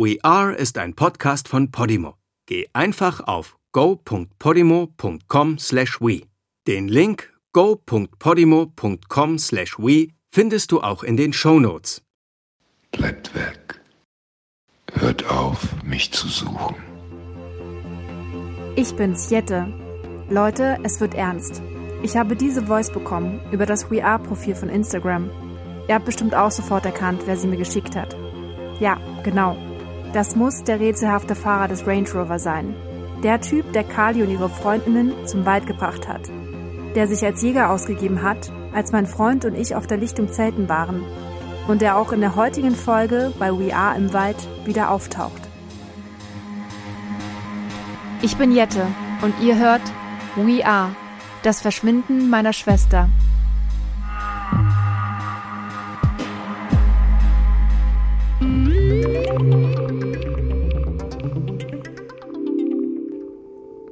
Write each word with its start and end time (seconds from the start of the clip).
We 0.00 0.16
Are 0.22 0.54
ist 0.54 0.78
ein 0.78 0.94
Podcast 0.94 1.48
von 1.48 1.72
Podimo. 1.72 2.14
Geh 2.46 2.68
einfach 2.72 3.18
auf 3.26 3.58
go.podimo.com/we. 3.72 6.22
Den 6.68 6.86
Link 6.86 7.34
go.podimo.com/we 7.52 10.08
findest 10.30 10.70
du 10.70 10.82
auch 10.82 11.02
in 11.02 11.16
den 11.16 11.32
Show 11.32 11.58
Notes. 11.58 12.00
Bleibt 12.92 13.34
weg. 13.34 13.80
Hört 14.92 15.28
auf, 15.28 15.66
mich 15.82 16.12
zu 16.12 16.28
suchen. 16.28 16.76
Ich 18.76 18.94
bin's, 18.94 19.30
Jette. 19.30 19.66
Leute, 20.30 20.78
es 20.84 21.00
wird 21.00 21.14
ernst. 21.14 21.60
Ich 22.04 22.16
habe 22.16 22.36
diese 22.36 22.66
Voice 22.66 22.92
bekommen 22.92 23.40
über 23.50 23.66
das 23.66 23.90
We 23.90 24.04
Are-Profil 24.04 24.54
von 24.54 24.68
Instagram. 24.68 25.28
Ihr 25.88 25.96
habt 25.96 26.04
bestimmt 26.04 26.36
auch 26.36 26.52
sofort 26.52 26.86
erkannt, 26.86 27.22
wer 27.26 27.36
sie 27.36 27.48
mir 27.48 27.56
geschickt 27.56 27.96
hat. 27.96 28.16
Ja, 28.78 29.00
genau. 29.24 29.56
Das 30.12 30.34
muss 30.34 30.64
der 30.64 30.80
rätselhafte 30.80 31.34
Fahrer 31.34 31.68
des 31.68 31.86
Range 31.86 32.08
Rover 32.14 32.38
sein. 32.38 32.74
Der 33.22 33.40
Typ, 33.40 33.72
der 33.72 33.84
Kali 33.84 34.22
und 34.22 34.30
ihre 34.30 34.48
Freundinnen 34.48 35.12
zum 35.26 35.44
Wald 35.44 35.66
gebracht 35.66 36.08
hat. 36.08 36.22
Der 36.94 37.06
sich 37.06 37.24
als 37.24 37.42
Jäger 37.42 37.70
ausgegeben 37.70 38.22
hat, 38.22 38.50
als 38.72 38.92
mein 38.92 39.06
Freund 39.06 39.44
und 39.44 39.54
ich 39.54 39.74
auf 39.74 39.86
der 39.86 39.98
Lichtung 39.98 40.32
zelten 40.32 40.68
waren. 40.68 41.04
Und 41.66 41.82
der 41.82 41.98
auch 41.98 42.12
in 42.12 42.20
der 42.20 42.36
heutigen 42.36 42.74
Folge 42.74 43.32
bei 43.38 43.50
We 43.52 43.74
Are 43.76 43.96
im 43.96 44.14
Wald 44.14 44.36
wieder 44.64 44.90
auftaucht. 44.90 45.42
Ich 48.22 48.36
bin 48.36 48.50
Jette 48.50 48.86
und 49.20 49.34
ihr 49.42 49.58
hört 49.58 49.82
We 50.36 50.64
Are, 50.64 50.96
das 51.42 51.60
Verschwinden 51.60 52.30
meiner 52.30 52.54
Schwester. 52.54 53.10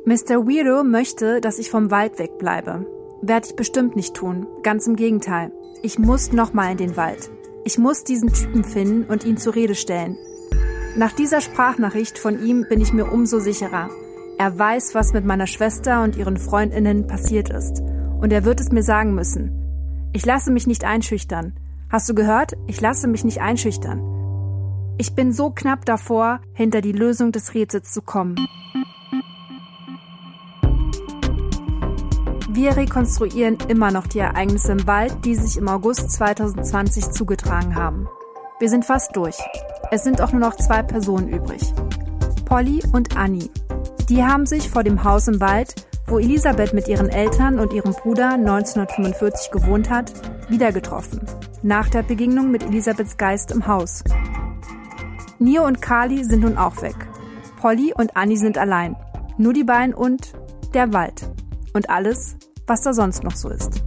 Mr. 0.09 0.47
Weirdo 0.47 0.85
möchte, 0.85 1.41
dass 1.41 1.59
ich 1.59 1.69
vom 1.69 1.91
Wald 1.91 2.21
wegbleibe. 2.21 2.87
Werde 3.23 3.49
ich 3.49 3.57
bestimmt 3.57 3.97
nicht 3.97 4.15
tun. 4.15 4.47
Ganz 4.63 4.87
im 4.87 4.95
Gegenteil. 4.95 5.51
Ich 5.83 5.99
muss 5.99 6.33
nochmal 6.33 6.71
in 6.71 6.77
den 6.77 6.97
Wald. 6.97 7.29
Ich 7.65 7.77
muss 7.77 8.05
diesen 8.05 8.33
Typen 8.33 8.63
finden 8.63 9.11
und 9.11 9.25
ihn 9.25 9.37
zur 9.37 9.57
Rede 9.57 9.75
stellen. 9.75 10.17
Nach 10.97 11.11
dieser 11.11 11.41
Sprachnachricht 11.41 12.21
von 12.21 12.41
ihm 12.41 12.67
bin 12.69 12.81
ich 12.81 12.93
mir 12.93 13.11
umso 13.11 13.41
sicherer. 13.41 13.91
Er 14.39 14.57
weiß, 14.57 14.95
was 14.95 15.13
mit 15.13 15.25
meiner 15.25 15.49
Schwester 15.49 16.05
und 16.05 16.15
ihren 16.15 16.37
Freundinnen 16.37 17.09
passiert 17.09 17.51
ist. 17.51 17.83
Und 18.21 18.33
er 18.33 18.45
wird 18.45 18.61
es 18.61 18.71
mir 18.71 18.85
sagen 18.85 19.13
müssen. 19.13 20.11
Ich 20.13 20.25
lasse 20.25 20.53
mich 20.53 20.69
nicht 20.69 20.85
einschüchtern. 20.85 21.59
Hast 21.91 22.09
du 22.09 22.15
gehört? 22.15 22.53
Ich 22.69 22.81
lasse 22.81 23.09
mich 23.09 23.25
nicht 23.25 23.41
einschüchtern. 23.41 24.95
Ich 24.99 25.17
bin 25.17 25.33
so 25.33 25.51
knapp 25.51 25.85
davor, 25.85 26.43
hinter 26.53 26.81
die 26.81 26.93
Lösung 26.93 27.33
des 27.33 27.55
Rätsels 27.55 27.93
zu 27.93 28.03
kommen. 28.03 28.37
Wir 32.57 32.75
rekonstruieren 32.75 33.59
immer 33.69 33.91
noch 33.91 34.07
die 34.07 34.21
Ereignisse 34.21 34.73
im 34.73 34.87
Wald, 34.87 35.27
die 35.27 35.35
sich 35.35 35.59
im 35.59 35.69
August 35.69 36.11
2020 36.13 37.11
zugetragen 37.11 37.75
haben. 37.75 38.09
Wir 38.59 38.71
sind 38.71 38.87
fast 38.87 39.15
durch. 39.15 39.37
Es 39.91 40.05
sind 40.05 40.23
auch 40.23 40.33
nur 40.33 40.41
noch 40.41 40.57
zwei 40.57 40.83
Personen 40.83 41.29
übrig. 41.29 41.61
Polly 42.47 42.83
und 42.95 43.15
Annie. 43.15 43.51
Die 44.09 44.25
haben 44.25 44.47
sich 44.47 44.71
vor 44.71 44.85
dem 44.85 45.05
Haus 45.05 45.29
im 45.29 45.39
Wald, 45.39 45.75
wo 46.07 46.19
Elisabeth 46.19 46.73
mit 46.73 46.89
ihren 46.89 47.11
Eltern 47.11 47.59
und 47.59 47.75
ihrem 47.75 47.93
Bruder 47.93 48.31
1945 48.31 49.51
gewohnt 49.51 49.91
hat, 49.91 50.15
wieder 50.49 50.73
getroffen. 50.73 51.27
Nach 51.63 51.91
der 51.91 52.05
Begegnung 52.05 52.51
mit 52.51 52.63
Elisabeths 52.63 53.19
Geist 53.19 53.53
im 53.53 53.67
Haus. 53.67 54.03
Nio 55.39 55.67
und 55.67 55.83
Kali 55.83 56.25
sind 56.25 56.41
nun 56.41 56.57
auch 56.57 56.81
weg. 56.81 56.97
Polly 57.61 57.93
und 57.95 58.17
Annie 58.17 58.39
sind 58.39 58.57
allein. 58.57 58.97
Nur 59.37 59.53
die 59.53 59.65
beiden 59.65 59.93
und 59.93 60.33
der 60.73 60.95
Wald. 60.95 61.29
Und 61.75 61.91
alles, 61.91 62.39
was 62.67 62.83
da 62.83 62.93
sonst 62.93 63.23
noch 63.23 63.37
so 63.37 63.49
ist. 63.49 63.83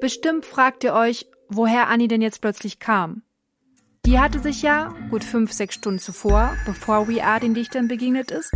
Bestimmt 0.00 0.46
fragt 0.46 0.82
ihr 0.82 0.94
euch, 0.94 1.26
woher 1.48 1.88
Annie 1.88 2.08
denn 2.08 2.22
jetzt 2.22 2.40
plötzlich 2.40 2.78
kam. 2.78 3.22
Die 4.06 4.18
hatte 4.18 4.40
sich 4.40 4.62
ja, 4.62 4.94
gut 5.10 5.22
fünf, 5.22 5.52
sechs 5.52 5.74
Stunden 5.74 5.98
zuvor, 5.98 6.56
bevor 6.64 7.06
We 7.06 7.22
Are 7.22 7.38
den 7.38 7.54
Dichtern 7.54 7.86
begegnet 7.86 8.30
ist, 8.30 8.52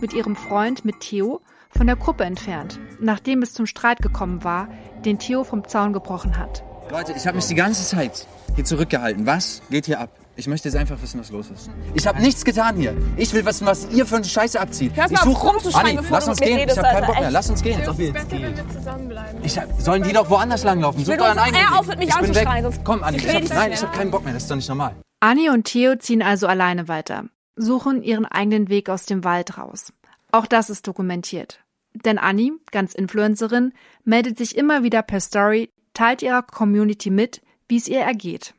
mit 0.00 0.12
ihrem 0.12 0.34
Freund, 0.34 0.84
mit 0.84 1.00
Theo, 1.00 1.40
von 1.70 1.86
der 1.86 1.96
Gruppe 1.96 2.24
entfernt, 2.24 2.80
nachdem 3.00 3.42
es 3.42 3.54
zum 3.54 3.66
Streit 3.66 4.02
gekommen 4.02 4.42
war, 4.42 4.68
den 5.04 5.18
Theo 5.18 5.44
vom 5.44 5.66
Zaun 5.68 5.92
gebrochen 5.92 6.36
hat. 6.36 6.64
Leute, 6.90 7.12
ich 7.16 7.26
habe 7.26 7.36
mich 7.36 7.46
die 7.46 7.54
ganze 7.54 7.84
Zeit 7.84 8.26
hier 8.56 8.64
zurückgehalten. 8.64 9.24
Was 9.26 9.62
geht 9.70 9.86
hier 9.86 10.00
ab? 10.00 10.10
Ich 10.38 10.46
möchte 10.46 10.68
jetzt 10.68 10.76
einfach 10.76 11.02
wissen, 11.02 11.18
was 11.18 11.32
los 11.32 11.50
ist. 11.50 11.68
Ich 11.94 12.06
habe 12.06 12.20
nichts 12.20 12.44
getan 12.44 12.76
hier. 12.76 12.96
Ich 13.16 13.32
will 13.34 13.44
wissen, 13.44 13.66
was 13.66 13.90
ihr 13.90 14.06
für 14.06 14.16
eine 14.16 14.24
Scheiße 14.24 14.60
abzieht. 14.60 14.92
Hör 14.94 15.06
ich 15.06 15.10
mal 15.10 15.28
auf 15.28 15.42
rumzuschreien, 15.42 15.96
bevor 15.96 16.12
lass 16.12 16.26
du 16.26 16.30
uns 16.30 16.40
gehen. 16.40 16.58
redest, 16.58 16.78
ich 16.78 16.84
habe 16.84 16.94
keinen 16.94 17.06
Bock 17.06 17.16
mehr. 17.16 17.24
echt. 17.24 17.32
Lass 17.32 17.50
uns 17.50 17.62
gehen. 17.62 17.80
Es 17.80 17.88
ist 17.88 17.96
besser, 18.12 18.30
wenn 18.30 18.56
wir 18.56 18.68
zusammenbleiben. 18.68 19.42
Ich 19.42 19.58
hab, 19.58 19.80
sollen 19.80 20.04
die 20.04 20.12
doch 20.12 20.30
woanders 20.30 20.62
langlaufen? 20.62 21.04
Such 21.04 21.18
euren 21.18 21.38
eigenen 21.38 21.62
Weg. 21.62 21.72
auf, 21.76 21.86
mit 21.88 21.98
mich 21.98 22.08
ich 22.10 22.14
bin 22.14 22.24
anzuschreien, 22.28 22.64
weg. 22.66 22.80
Komm, 22.84 23.02
Anni. 23.02 23.18
Ich 23.18 23.34
hab, 23.34 23.48
nein, 23.48 23.72
ich 23.72 23.82
habe 23.82 23.96
keinen 23.96 24.12
Bock 24.12 24.24
mehr. 24.24 24.32
Das 24.32 24.44
ist 24.44 24.50
doch 24.50 24.54
nicht 24.54 24.68
normal. 24.68 24.94
Annie 25.18 25.50
und 25.50 25.64
Theo 25.64 25.96
ziehen 25.96 26.22
also 26.22 26.46
alleine 26.46 26.86
weiter, 26.86 27.24
suchen 27.56 28.04
ihren 28.04 28.24
eigenen 28.24 28.68
Weg 28.68 28.90
aus 28.90 29.06
dem 29.06 29.24
Wald 29.24 29.58
raus. 29.58 29.92
Auch 30.30 30.46
das 30.46 30.70
ist 30.70 30.86
dokumentiert. 30.86 31.64
Denn 32.04 32.16
Annie, 32.16 32.52
ganz 32.70 32.94
Influencerin, 32.94 33.72
meldet 34.04 34.38
sich 34.38 34.56
immer 34.56 34.84
wieder 34.84 35.02
per 35.02 35.18
Story, 35.18 35.72
teilt 35.94 36.22
ihrer 36.22 36.42
Community 36.42 37.10
mit, 37.10 37.42
wie 37.66 37.78
es 37.78 37.88
ihr 37.88 38.02
ergeht. 38.02 38.54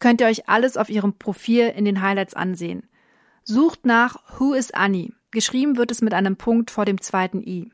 Könnt 0.00 0.22
ihr 0.22 0.26
euch 0.26 0.48
alles 0.48 0.76
auf 0.76 0.88
ihrem 0.88 1.12
Profil 1.12 1.68
in 1.68 1.84
den 1.84 2.02
Highlights 2.02 2.34
ansehen. 2.34 2.88
Sucht 3.44 3.84
nach 3.86 4.16
Who 4.38 4.54
is 4.54 4.72
Annie? 4.72 5.12
Geschrieben 5.30 5.76
wird 5.76 5.90
es 5.90 6.00
mit 6.00 6.14
einem 6.14 6.36
Punkt 6.36 6.70
vor 6.70 6.84
dem 6.84 7.00
zweiten 7.00 7.42
i. 7.42 7.70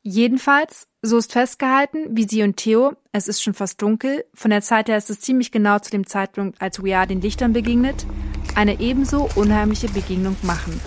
Jedenfalls, 0.00 0.88
so 1.02 1.18
ist 1.18 1.32
festgehalten, 1.32 2.16
wie 2.16 2.24
sie 2.24 2.42
und 2.42 2.56
Theo, 2.56 2.94
es 3.12 3.28
ist 3.28 3.40
schon 3.40 3.54
fast 3.54 3.80
dunkel, 3.80 4.24
von 4.34 4.50
der 4.50 4.62
Zeit 4.62 4.88
her 4.88 4.96
ist 4.96 5.10
es 5.10 5.20
ziemlich 5.20 5.52
genau 5.52 5.78
zu 5.78 5.92
dem 5.92 6.06
Zeitpunkt, 6.06 6.60
als 6.60 6.82
We 6.82 6.96
Are 6.96 7.06
den 7.06 7.20
Lichtern 7.20 7.52
begegnet, 7.52 8.04
eine 8.56 8.80
ebenso 8.80 9.28
unheimliche 9.36 9.88
Begegnung 9.88 10.36
machen. 10.42 10.80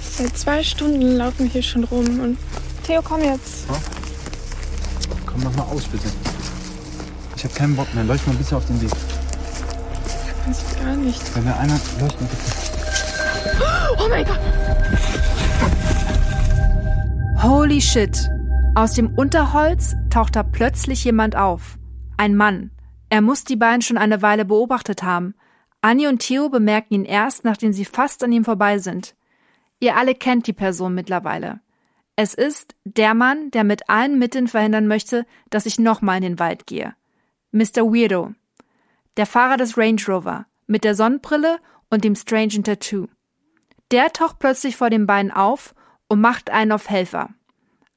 Seit 0.00 0.38
zwei 0.38 0.62
Stunden 0.62 1.16
laufen 1.16 1.44
wir 1.44 1.50
hier 1.50 1.62
schon 1.62 1.82
rum 1.84 2.20
und 2.20 2.38
Theo, 2.86 3.02
komm 3.02 3.22
jetzt. 3.22 3.66
Komm 5.26 5.40
noch 5.40 5.56
mal 5.56 5.64
aus, 5.64 5.88
bitte. 5.88 6.08
Ich 7.36 7.44
habe 7.44 7.54
keinen 7.54 7.74
Bock 7.74 7.92
mehr. 7.94 8.04
Leucht 8.04 8.26
mal 8.26 8.36
bitte 8.36 8.56
auf 8.56 8.66
den 8.66 8.80
Weg. 8.82 8.90
Das 10.46 10.62
ist 10.62 10.80
gar 10.80 10.96
nicht. 10.96 11.36
Wenn 11.36 11.44
mir 11.44 11.56
einer 11.56 11.80
leuchten 12.00 12.26
bitte. 12.26 12.70
Oh 13.98 14.08
mein 14.08 14.24
Gott. 14.24 14.38
Holy 17.42 17.80
shit! 17.80 18.28
Aus 18.74 18.94
dem 18.94 19.14
Unterholz 19.16 19.96
taucht 20.10 20.36
da 20.36 20.42
plötzlich 20.42 21.04
jemand 21.04 21.36
auf. 21.36 21.78
Ein 22.16 22.36
Mann. 22.36 22.70
Er 23.08 23.20
muss 23.22 23.44
die 23.44 23.56
beiden 23.56 23.82
schon 23.82 23.98
eine 23.98 24.22
Weile 24.22 24.44
beobachtet 24.44 25.02
haben. 25.02 25.34
Annie 25.80 26.08
und 26.08 26.20
Theo 26.20 26.48
bemerken 26.48 26.94
ihn 26.94 27.04
erst, 27.04 27.44
nachdem 27.44 27.72
sie 27.72 27.84
fast 27.84 28.22
an 28.22 28.32
ihm 28.32 28.44
vorbei 28.44 28.78
sind. 28.78 29.16
Ihr 29.80 29.96
alle 29.96 30.14
kennt 30.14 30.46
die 30.46 30.52
Person 30.52 30.94
mittlerweile. 30.94 31.60
Es 32.16 32.34
ist 32.34 32.76
der 32.84 33.14
Mann, 33.14 33.50
der 33.50 33.64
mit 33.64 33.88
allen 33.88 34.18
Mitteln 34.18 34.46
verhindern 34.46 34.86
möchte, 34.86 35.24
dass 35.48 35.64
ich 35.64 35.78
nochmal 35.78 36.18
in 36.18 36.22
den 36.22 36.38
Wald 36.38 36.66
gehe. 36.66 36.94
Mr. 37.50 37.82
Weirdo. 37.84 38.34
Der 39.16 39.26
Fahrer 39.26 39.56
des 39.56 39.76
Range 39.76 40.00
Rover. 40.06 40.46
Mit 40.68 40.84
der 40.84 40.94
Sonnenbrille 40.94 41.58
und 41.90 42.04
dem 42.04 42.14
strangen 42.14 42.62
Tattoo. 42.62 43.08
Der 43.90 44.12
taucht 44.12 44.38
plötzlich 44.38 44.76
vor 44.76 44.88
den 44.88 45.06
beiden 45.06 45.32
auf 45.32 45.74
und 46.06 46.20
macht 46.20 46.48
einen 46.48 46.70
auf 46.70 46.88
Helfer. 46.88 47.30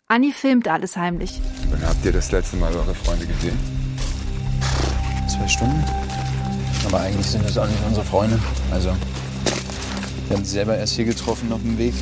Annie 0.08 0.34
filmt 0.34 0.68
alles 0.68 0.98
heimlich. 0.98 1.40
Wann 1.70 1.88
habt 1.88 2.04
ihr 2.04 2.14
das 2.14 2.32
letzte 2.32 2.58
Mal 2.58 2.74
eure 2.76 2.96
Freunde 2.96 3.28
gesehen? 3.28 3.58
Zwei 5.28 5.48
Stunden? 5.48 5.84
Aber 6.88 7.02
eigentlich 7.02 7.28
sind 7.28 7.46
das 7.46 7.58
auch 7.60 7.68
nicht 7.68 7.86
unsere 7.86 8.06
Freunde. 8.06 8.40
Also, 8.72 8.90
wir 10.28 10.36
haben 10.36 10.46
sie 10.46 10.52
selber 10.52 10.76
erst 10.76 10.94
hier 10.96 11.06
getroffen 11.06 11.52
auf 11.54 11.62
dem 11.62 11.78
Weg. 11.78 11.94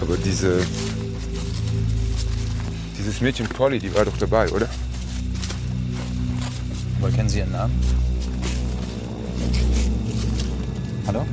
Aber 0.00 0.16
diese. 0.16 0.66
Dieses 2.98 3.20
Mädchen 3.20 3.48
Polly, 3.48 3.78
die 3.78 3.94
war 3.94 4.06
doch 4.06 4.16
dabei, 4.16 4.50
oder? 4.50 4.68
Aber 7.00 7.10
kennen 7.10 7.28
Sie 7.28 7.38
Ihren 7.38 7.52
Namen? 7.52 7.74
Hallo? 11.06 11.24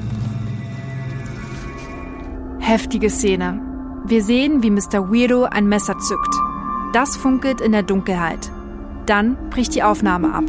Heftige 2.59 3.09
Szene. 3.09 3.61
Wir 4.05 4.23
sehen, 4.23 4.63
wie 4.63 4.71
Mr. 4.71 5.11
Weirdo 5.11 5.43
ein 5.43 5.67
Messer 5.67 5.97
zückt. 5.97 6.35
Das 6.93 7.17
funkelt 7.17 7.59
in 7.59 7.73
der 7.73 7.83
Dunkelheit. 7.83 8.49
Dann 9.05 9.37
bricht 9.49 9.75
die 9.75 9.83
Aufnahme 9.83 10.33
ab. 10.33 10.45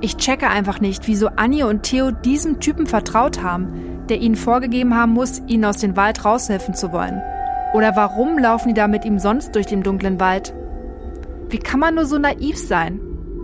Ich 0.00 0.16
checke 0.16 0.48
einfach 0.48 0.80
nicht, 0.80 1.06
wieso 1.06 1.28
Annie 1.28 1.66
und 1.66 1.84
Theo 1.84 2.10
diesem 2.10 2.58
Typen 2.58 2.86
vertraut 2.86 3.42
haben, 3.42 4.06
der 4.08 4.20
ihnen 4.20 4.34
vorgegeben 4.34 4.96
haben 4.96 5.12
muss, 5.12 5.40
ihnen 5.46 5.64
aus 5.64 5.76
dem 5.76 5.96
Wald 5.96 6.24
raushelfen 6.24 6.74
zu 6.74 6.90
wollen. 6.90 7.20
Oder 7.74 7.94
warum 7.94 8.38
laufen 8.38 8.68
die 8.68 8.74
da 8.74 8.88
mit 8.88 9.04
ihm 9.04 9.20
sonst 9.20 9.54
durch 9.54 9.66
den 9.66 9.82
dunklen 9.82 10.18
Wald? 10.18 10.52
Wie 11.48 11.58
kann 11.58 11.78
man 11.78 11.94
nur 11.94 12.06
so 12.06 12.18
naiv 12.18 12.58
sein? 12.58 13.00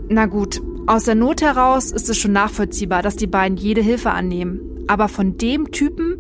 Na 0.09 0.27
gut, 0.27 0.61
aus 0.87 1.05
der 1.05 1.17
Not 1.17 1.43
heraus 1.43 1.91
ist 1.91 2.09
es 2.09 2.17
schon 2.17 2.33
nachvollziehbar, 2.33 3.03
dass 3.03 3.17
die 3.17 3.27
beiden 3.27 3.57
jede 3.57 3.81
Hilfe 3.81 4.11
annehmen. 4.11 4.61
Aber 4.87 5.09
von 5.09 5.37
dem 5.37 5.73
Typen? 5.73 6.17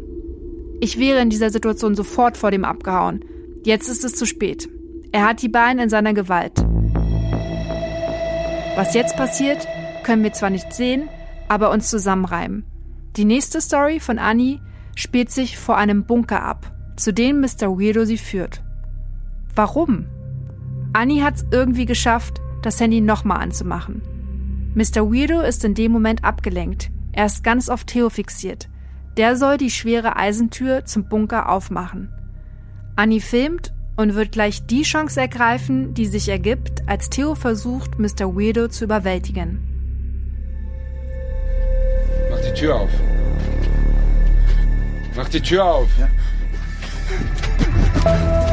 Ich 0.80 0.98
wäre 0.98 1.20
in 1.20 1.30
dieser 1.30 1.50
Situation 1.50 1.94
sofort 1.94 2.36
vor 2.36 2.50
dem 2.50 2.64
abgehauen. 2.64 3.24
Jetzt 3.64 3.88
ist 3.88 4.04
es 4.04 4.14
zu 4.16 4.26
spät. 4.26 4.68
Er 5.12 5.24
hat 5.24 5.40
die 5.40 5.48
beiden 5.48 5.80
in 5.80 5.88
seiner 5.88 6.14
Gewalt. 6.14 6.64
Was 8.74 8.92
jetzt 8.92 9.16
passiert, 9.16 9.66
können 10.02 10.24
wir 10.24 10.32
zwar 10.32 10.50
nicht 10.50 10.72
sehen, 10.72 11.08
aber 11.48 11.70
uns 11.70 11.88
zusammenreimen. 11.88 12.64
Die 13.16 13.24
nächste 13.24 13.60
Story 13.60 14.00
von 14.00 14.18
Annie 14.18 14.60
spielt 14.96 15.30
sich 15.30 15.56
vor 15.56 15.76
einem 15.76 16.04
Bunker 16.04 16.42
ab, 16.42 16.72
zu 16.96 17.12
dem 17.12 17.40
Mr. 17.40 17.78
Weirdo 17.78 18.04
sie 18.04 18.18
führt. 18.18 18.62
Warum? 19.54 20.06
Annie 20.92 21.22
hat 21.22 21.36
es 21.36 21.46
irgendwie 21.50 21.86
geschafft, 21.86 22.40
das 22.66 22.80
Handy 22.80 23.00
nochmal 23.00 23.38
anzumachen. 23.38 24.02
Mr. 24.74 25.10
Weirdo 25.10 25.40
ist 25.40 25.64
in 25.64 25.74
dem 25.74 25.92
Moment 25.92 26.24
abgelenkt. 26.24 26.90
Er 27.12 27.26
ist 27.26 27.44
ganz 27.44 27.68
auf 27.68 27.84
Theo 27.84 28.10
fixiert. 28.10 28.68
Der 29.16 29.36
soll 29.36 29.56
die 29.56 29.70
schwere 29.70 30.16
Eisentür 30.16 30.84
zum 30.84 31.08
Bunker 31.08 31.48
aufmachen. 31.48 32.10
Annie 32.96 33.20
filmt 33.20 33.72
und 33.96 34.16
wird 34.16 34.32
gleich 34.32 34.66
die 34.66 34.82
Chance 34.82 35.20
ergreifen, 35.20 35.94
die 35.94 36.06
sich 36.06 36.28
ergibt, 36.28 36.82
als 36.88 37.08
Theo 37.08 37.36
versucht, 37.36 38.00
Mr. 38.00 38.34
Weirdo 38.34 38.66
zu 38.66 38.84
überwältigen. 38.84 39.62
Mach 42.28 42.40
die 42.40 42.52
Tür 42.52 42.80
auf. 42.80 42.90
Mach 45.14 45.28
die 45.28 45.40
Tür 45.40 45.64
auf. 45.64 45.88
Ja. 48.04 48.45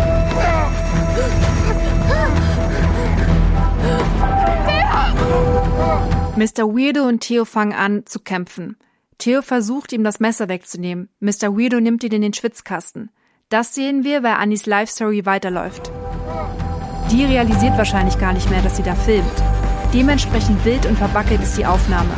Mr. 6.35 6.65
Weirdo 6.65 7.03
und 7.03 7.19
Theo 7.19 7.45
fangen 7.45 7.73
an 7.73 8.07
zu 8.07 8.19
kämpfen. 8.19 8.75
Theo 9.19 9.43
versucht 9.43 9.93
ihm 9.93 10.03
das 10.03 10.19
Messer 10.19 10.49
wegzunehmen. 10.49 11.09
Mr. 11.19 11.55
Weirdo 11.55 11.79
nimmt 11.79 12.03
ihn 12.03 12.11
in 12.11 12.23
den 12.23 12.33
Schwitzkasten. 12.33 13.11
Das 13.49 13.75
sehen 13.75 14.03
wir, 14.03 14.23
weil 14.23 14.33
Annis 14.33 14.65
Life 14.65 14.91
Story 14.91 15.27
weiterläuft. 15.27 15.91
Die 17.11 17.23
realisiert 17.23 17.77
wahrscheinlich 17.77 18.17
gar 18.17 18.33
nicht 18.33 18.49
mehr, 18.49 18.63
dass 18.63 18.77
sie 18.77 18.83
da 18.83 18.95
filmt. 18.95 19.31
Dementsprechend 19.93 20.65
wild 20.65 20.87
und 20.87 20.97
verwackelt 20.97 21.43
ist 21.43 21.55
die 21.55 21.67
Aufnahme. 21.67 22.09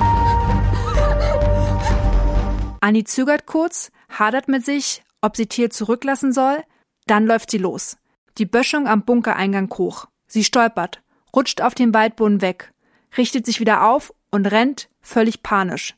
Annie 2.79 3.03
zögert 3.03 3.45
kurz, 3.45 3.91
hadert 4.07 4.47
mit 4.47 4.63
sich, 4.63 5.03
ob 5.19 5.35
sie 5.35 5.47
Tier 5.47 5.71
zurücklassen 5.71 6.31
soll, 6.31 6.63
dann 7.06 7.25
läuft 7.25 7.51
sie 7.51 7.57
los. 7.57 7.97
Die 8.38 8.45
Böschung 8.45 8.88
am 8.88 9.03
Bunkereingang 9.03 9.69
hoch. 9.77 10.06
Sie 10.25 10.45
stolpert, 10.45 11.01
rutscht 11.35 11.62
auf 11.62 11.75
den 11.75 11.94
Waldboden 11.94 12.41
weg, 12.41 12.71
richtet 13.17 13.45
sich 13.45 13.59
wieder 13.59 13.88
auf 13.88 14.13
und 14.31 14.45
rennt, 14.45 14.89
völlig 15.01 15.44
panisch. 15.44 15.95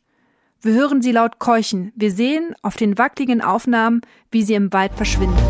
Wir 0.61 0.73
hören 0.73 1.01
sie 1.01 1.11
laut 1.11 1.39
keuchen. 1.39 1.91
Wir 1.95 2.11
sehen 2.11 2.55
auf 2.61 2.75
den 2.75 2.97
wackligen 2.97 3.41
Aufnahmen, 3.41 4.01
wie 4.31 4.43
sie 4.43 4.55
im 4.55 4.73
Wald 4.73 4.93
verschwindet. 4.93 5.43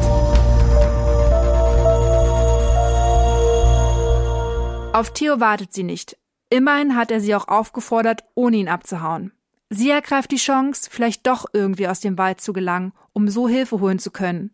Auf 4.93 5.13
Theo 5.13 5.39
wartet 5.39 5.73
sie 5.73 5.83
nicht. 5.83 6.17
Immerhin 6.49 6.95
hat 6.95 7.11
er 7.11 7.21
sie 7.21 7.35
auch 7.35 7.47
aufgefordert, 7.47 8.23
ohne 8.35 8.57
ihn 8.57 8.69
abzuhauen. 8.69 9.31
Sie 9.69 9.89
ergreift 9.89 10.31
die 10.31 10.37
Chance, 10.37 10.89
vielleicht 10.91 11.27
doch 11.27 11.45
irgendwie 11.51 11.87
aus 11.87 11.99
dem 11.99 12.17
Wald 12.17 12.39
zu 12.39 12.53
gelangen, 12.53 12.93
um 13.13 13.27
so 13.27 13.47
Hilfe 13.47 13.79
holen 13.79 13.99
zu 13.99 14.11
können. 14.11 14.51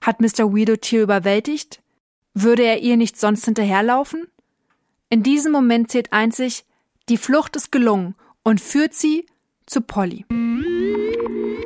Hat 0.00 0.20
Mr. 0.20 0.54
Weirdo 0.54 0.76
Theo 0.76 1.02
überwältigt? 1.02 1.82
Würde 2.34 2.62
er 2.62 2.80
ihr 2.80 2.96
nicht 2.96 3.18
sonst 3.18 3.44
hinterherlaufen? 3.44 4.28
In 5.10 5.22
diesem 5.22 5.52
Moment 5.52 5.90
zählt 5.90 6.12
einzig, 6.12 6.66
die 7.08 7.16
Flucht 7.16 7.56
ist 7.56 7.72
gelungen 7.72 8.14
und 8.42 8.60
führt 8.60 8.92
sie 8.92 9.24
zu 9.64 9.80
Polly. 9.80 10.26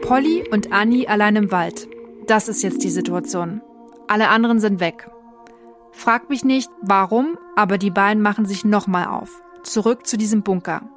Polly 0.03 0.49
und 0.53 0.73
Annie 0.73 1.09
allein 1.09 1.35
im 1.35 1.51
Wald. 1.51 1.89
Das 2.29 2.47
ist 2.49 2.63
jetzt 2.63 2.85
die 2.85 2.91
Situation. 2.91 3.61
Alle 4.07 4.29
anderen 4.29 4.61
sind 4.61 4.79
weg. 4.79 5.11
Frag 5.91 6.31
mich 6.31 6.45
nicht, 6.45 6.71
warum, 6.83 7.37
aber 7.57 7.79
die 7.79 7.91
beiden 7.91 8.23
machen 8.23 8.47
sich 8.47 8.65
nochmal 8.65 9.09
auf. 9.09 9.43
Zurück 9.65 10.07
zu 10.07 10.17
diesem 10.17 10.43
Bunker. 10.43 10.89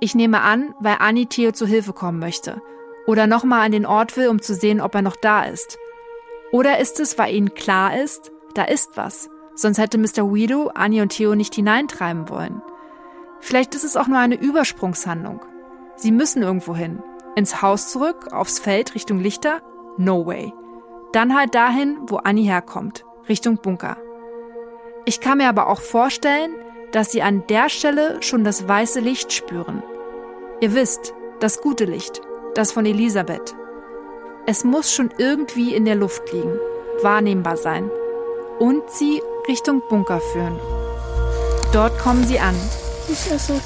Ich 0.00 0.14
nehme 0.14 0.40
an, 0.40 0.74
weil 0.80 0.96
Annie 0.98 1.26
Theo 1.26 1.52
zu 1.52 1.66
Hilfe 1.66 1.92
kommen 1.92 2.18
möchte. 2.18 2.62
Oder 3.06 3.26
nochmal 3.26 3.66
an 3.66 3.72
den 3.72 3.84
Ort 3.84 4.16
will, 4.16 4.28
um 4.28 4.40
zu 4.40 4.54
sehen, 4.54 4.80
ob 4.80 4.94
er 4.94 5.02
noch 5.02 5.16
da 5.16 5.44
ist. 5.44 5.76
Oder 6.52 6.78
ist 6.78 7.00
es, 7.00 7.18
weil 7.18 7.34
ihnen 7.34 7.54
klar 7.54 8.00
ist, 8.00 8.32
da 8.54 8.64
ist 8.64 8.96
was. 8.96 9.28
Sonst 9.60 9.76
hätte 9.76 9.98
Mr. 9.98 10.32
Weedo 10.32 10.70
Annie 10.74 11.02
und 11.02 11.10
Theo 11.10 11.34
nicht 11.34 11.54
hineintreiben 11.54 12.30
wollen. 12.30 12.62
Vielleicht 13.40 13.74
ist 13.74 13.84
es 13.84 13.94
auch 13.94 14.06
nur 14.06 14.16
eine 14.16 14.40
Übersprungshandlung. 14.40 15.42
Sie 15.96 16.12
müssen 16.12 16.42
irgendwo 16.42 16.74
hin. 16.74 17.02
Ins 17.36 17.60
Haus 17.60 17.90
zurück, 17.90 18.32
aufs 18.32 18.58
Feld 18.58 18.94
Richtung 18.94 19.18
Lichter? 19.18 19.60
No 19.98 20.24
way. 20.24 20.54
Dann 21.12 21.36
halt 21.36 21.54
dahin, 21.54 21.98
wo 22.06 22.16
Annie 22.16 22.46
herkommt, 22.46 23.04
Richtung 23.28 23.58
Bunker. 23.58 23.98
Ich 25.04 25.20
kann 25.20 25.36
mir 25.36 25.50
aber 25.50 25.68
auch 25.68 25.82
vorstellen, 25.82 26.52
dass 26.92 27.12
sie 27.12 27.20
an 27.20 27.46
der 27.46 27.68
Stelle 27.68 28.22
schon 28.22 28.44
das 28.44 28.66
weiße 28.66 29.00
Licht 29.00 29.30
spüren. 29.30 29.82
Ihr 30.62 30.74
wisst, 30.74 31.12
das 31.38 31.60
gute 31.60 31.84
Licht, 31.84 32.22
das 32.54 32.72
von 32.72 32.86
Elisabeth. 32.86 33.54
Es 34.46 34.64
muss 34.64 34.90
schon 34.90 35.10
irgendwie 35.18 35.74
in 35.74 35.84
der 35.84 35.96
Luft 35.96 36.32
liegen, 36.32 36.58
wahrnehmbar 37.02 37.58
sein 37.58 37.90
und 38.58 38.88
sie 38.90 39.20
Richtung 39.48 39.82
Bunker 39.88 40.20
führen. 40.32 40.58
Dort 41.72 41.98
kommen 41.98 42.26
sie 42.26 42.40
an. 42.40 42.54
Was 43.08 43.26
ist 43.26 43.50
es? 43.50 43.62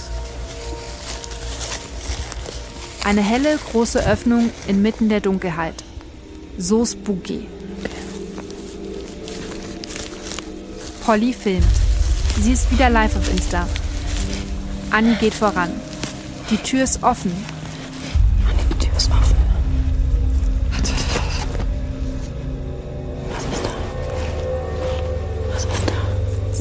Eine 3.05 3.21
helle, 3.21 3.59
große 3.71 4.07
Öffnung 4.07 4.51
inmitten 4.67 5.09
der 5.09 5.21
Dunkelheit. 5.21 5.85
So 6.57 6.85
spooky. 6.85 7.49
Polly 11.05 11.33
filmt. 11.33 11.65
Sie 12.41 12.53
ist 12.53 12.71
wieder 12.71 12.89
live 12.89 13.17
auf 13.17 13.31
Insta. 13.31 13.67
Annie 14.91 15.17
geht 15.17 15.35
voran. 15.35 15.71
Die 16.51 16.57
Tür 16.57 16.85
ist 16.85 17.03
offen. 17.03 17.33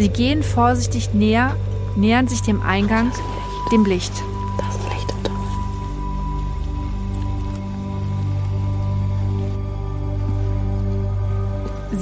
Sie 0.03 0.09
gehen 0.09 0.43
vorsichtig 0.43 1.13
näher, 1.13 1.55
nähern 1.95 2.27
sich 2.27 2.41
dem 2.41 2.61
Eingang, 2.61 3.13
dem 3.71 3.85
Licht. 3.85 4.11
Da 4.57 4.67
ist 4.67 4.83
Licht 4.91 5.09
im 5.11 5.23
Tunnel. 5.23 5.39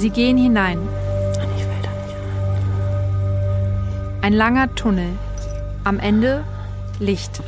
Sie 0.00 0.10
gehen 0.10 0.36
hinein. 0.36 0.80
Ich 1.56 1.62
will 1.62 1.80
da 1.80 1.90
nicht 1.90 2.16
rein. 2.16 4.18
Ein 4.22 4.32
langer 4.32 4.74
Tunnel. 4.74 5.10
Am 5.84 6.00
Ende 6.00 6.42
Licht. 6.98 7.40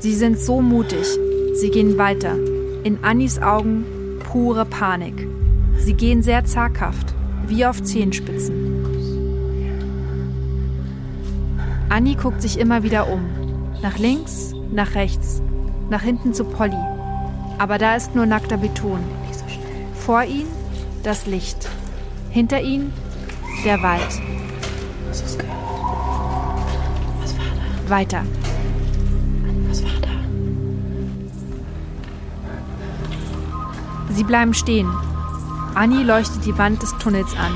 Sie 0.00 0.16
sind 0.16 0.40
so 0.40 0.60
mutig. 0.60 1.06
Sie 1.54 1.70
gehen 1.70 1.98
weiter. 1.98 2.34
In 2.82 3.04
Annis 3.04 3.40
Augen 3.40 3.84
pure 4.24 4.64
Panik. 4.64 5.28
Sie 5.76 5.94
gehen 5.94 6.24
sehr 6.24 6.44
zaghaft, 6.44 7.14
wie 7.46 7.64
auf 7.64 7.80
Zehenspitzen. 7.80 8.87
Annie 11.90 12.16
guckt 12.16 12.42
sich 12.42 12.58
immer 12.58 12.82
wieder 12.82 13.08
um. 13.08 13.24
Nach 13.80 13.96
links, 13.96 14.52
nach 14.70 14.94
rechts, 14.94 15.40
nach 15.88 16.02
hinten 16.02 16.34
zu 16.34 16.44
Polly. 16.44 16.76
Aber 17.56 17.78
da 17.78 17.96
ist 17.96 18.14
nur 18.14 18.26
nackter 18.26 18.58
Beton. 18.58 19.00
Vor 19.94 20.22
ihnen 20.24 20.50
das 21.02 21.26
Licht. 21.26 21.68
Hinter 22.30 22.60
ihnen 22.60 22.92
der 23.64 23.82
Wald. 23.82 24.20
Was 25.08 25.22
ist 25.22 25.38
gehört? 25.38 25.56
Was 27.22 27.38
war 27.38 27.44
da? 27.56 27.90
Weiter. 27.90 28.22
Was 29.68 29.82
war 29.82 30.00
da? 30.02 30.08
Sie 34.10 34.24
bleiben 34.24 34.52
stehen. 34.52 34.90
Annie 35.74 36.02
leuchtet 36.02 36.44
die 36.44 36.58
Wand 36.58 36.82
des 36.82 36.94
Tunnels 36.98 37.34
an. 37.38 37.52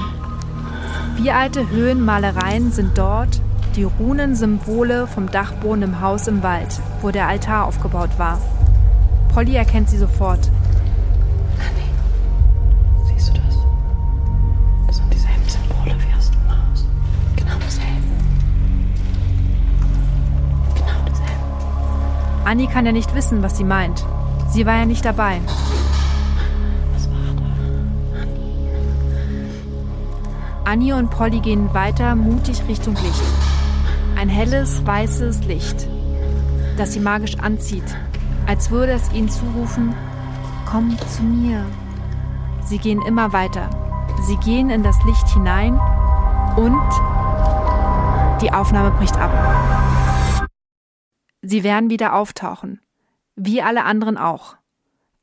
Wie 1.16 1.30
alte 1.30 1.68
Höhenmalereien 1.68 2.72
sind 2.72 2.96
dort 2.96 3.41
die 3.76 3.84
Runensymbole 3.84 5.06
vom 5.06 5.30
Dachboden 5.30 5.82
im 5.82 6.00
Haus 6.00 6.26
im 6.26 6.42
Wald, 6.42 6.80
wo 7.00 7.10
der 7.10 7.28
Altar 7.28 7.66
aufgebaut 7.66 8.10
war. 8.18 8.38
Polly 9.32 9.56
erkennt 9.56 9.88
sie 9.88 9.98
sofort. 9.98 10.50
Annie, 11.58 11.90
siehst 13.06 13.28
du 13.30 13.32
das? 13.34 13.58
Das 14.86 14.96
sind 14.96 15.12
dieselben 15.12 15.48
Symbole 15.48 15.96
wie 15.98 16.18
aus 16.18 16.30
dem 16.30 16.48
Haus. 16.50 16.86
Genau 17.36 17.56
dieselben. 17.64 18.12
Genau 20.74 21.08
dieselben. 21.08 22.44
Annie 22.44 22.68
kann 22.68 22.84
ja 22.84 22.92
nicht 22.92 23.14
wissen, 23.14 23.42
was 23.42 23.56
sie 23.56 23.64
meint. 23.64 24.04
Sie 24.50 24.66
war 24.66 24.76
ja 24.76 24.84
nicht 24.84 25.04
dabei. 25.04 25.40
Was 26.92 27.08
war 27.08 27.16
da? 27.36 28.20
Annie. 28.20 28.70
Annie 30.64 30.94
und 30.94 31.10
Polly 31.10 31.40
gehen 31.40 31.72
weiter 31.72 32.14
mutig 32.14 32.62
Richtung 32.68 32.94
Licht. 32.96 33.41
Ein 34.22 34.28
helles, 34.28 34.86
weißes 34.86 35.46
Licht, 35.46 35.88
das 36.76 36.92
sie 36.92 37.00
magisch 37.00 37.36
anzieht, 37.40 37.82
als 38.46 38.70
würde 38.70 38.92
es 38.92 39.12
ihnen 39.12 39.28
zurufen, 39.28 39.96
komm 40.64 40.96
zu 40.96 41.24
mir. 41.24 41.66
Sie 42.64 42.78
gehen 42.78 43.02
immer 43.02 43.32
weiter. 43.32 43.68
Sie 44.24 44.36
gehen 44.36 44.70
in 44.70 44.84
das 44.84 44.96
Licht 45.06 45.28
hinein 45.30 45.72
und 46.56 46.88
die 48.40 48.52
Aufnahme 48.52 48.92
bricht 48.92 49.16
ab. 49.16 50.46
Sie 51.42 51.64
werden 51.64 51.90
wieder 51.90 52.14
auftauchen, 52.14 52.80
wie 53.34 53.60
alle 53.60 53.82
anderen 53.82 54.18
auch. 54.18 54.54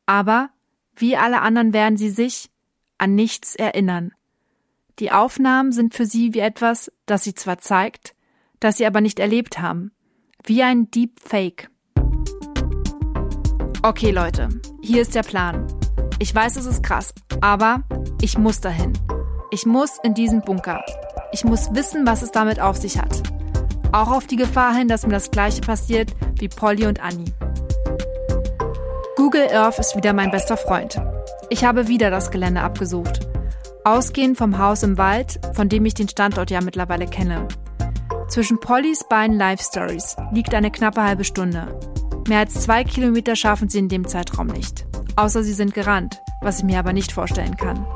Aber 0.08 0.50
wie 0.98 1.16
alle 1.16 1.40
anderen 1.40 1.72
werden 1.72 1.96
sie 1.96 2.10
sich 2.10 2.52
an 2.98 3.16
nichts 3.16 3.56
erinnern. 3.56 4.12
Die 5.00 5.14
Aufnahmen 5.14 5.72
sind 5.72 5.94
für 5.94 6.06
sie 6.06 6.34
wie 6.34 6.40
etwas, 6.40 6.92
das 7.06 7.24
sie 7.24 7.34
zwar 7.34 7.60
zeigt, 7.60 8.14
das 8.60 8.78
sie 8.78 8.86
aber 8.86 9.02
nicht 9.02 9.20
erlebt 9.20 9.60
haben. 9.60 9.92
Wie 10.44 10.64
ein 10.64 10.90
Deep 10.92 11.20
Fake. 11.20 11.70
Okay, 13.82 14.12
Leute, 14.12 14.50
hier 14.82 15.02
ist 15.02 15.16
der 15.16 15.24
Plan. 15.24 15.66
Ich 16.20 16.36
weiß, 16.36 16.58
es 16.58 16.66
ist 16.66 16.84
krass, 16.84 17.14
aber 17.40 17.84
ich 18.22 18.38
muss 18.38 18.60
dahin. 18.60 18.94
Ich 19.52 19.66
muss 19.66 19.98
in 20.04 20.14
diesen 20.14 20.42
Bunker. 20.42 20.84
Ich 21.32 21.44
muss 21.46 21.74
wissen, 21.74 22.06
was 22.06 22.22
es 22.22 22.32
damit 22.32 22.60
auf 22.60 22.78
sich 22.78 23.00
hat. 23.00 23.24
Auch 23.92 24.12
auf 24.12 24.28
die 24.28 24.36
Gefahr 24.36 24.76
hin, 24.76 24.88
dass 24.88 25.06
mir 25.06 25.14
das 25.14 25.32
gleiche 25.32 25.62
passiert 25.62 26.12
wie 26.38 26.50
Polly 26.50 26.86
und 26.86 27.02
Annie. 27.02 27.34
Google 29.16 29.48
Earth 29.54 29.80
ist 29.80 29.96
wieder 29.96 30.14
mein 30.14 30.32
bester 30.32 30.58
Freund. 30.58 31.02
Ich 31.50 31.64
habe 31.64 31.88
wieder 31.88 32.12
das 32.12 32.32
Gelände 32.32 32.62
abgesucht. 32.62 33.28
Ausgehend 33.84 34.38
vom 34.38 34.58
Haus 34.58 34.84
im 34.84 34.98
Wald, 34.98 35.40
von 35.54 35.70
dem 35.70 35.86
ich 35.86 35.94
den 35.94 36.10
Standort 36.10 36.52
ja 36.52 36.62
mittlerweile 36.62 37.08
kenne. 37.08 37.48
Zwischen 38.30 38.60
Pollys 38.60 39.04
beiden 39.04 39.38
Live 39.38 39.60
Stories 39.60 40.16
liegt 40.32 40.54
eine 40.54 40.70
knappe 40.70 41.04
halbe 41.04 41.24
Stunde. 41.24 41.80
Mehr 42.28 42.40
als 42.40 42.62
zwei 42.62 42.84
Kilometer 42.84 43.36
schaffen 43.36 43.70
sie 43.70 43.80
in 43.80 43.90
dem 43.90 44.08
Zeitraum 44.08 44.46
nicht. 44.46 44.86
Außer 45.16 45.42
sie 45.42 45.54
sind 45.54 45.74
gerannt, 45.74 46.22
was 46.40 46.60
ich 46.60 46.64
mir 46.64 46.78
aber 46.78 46.94
nicht 46.94 47.12
vorstellen 47.12 47.58
kann. 47.58 47.88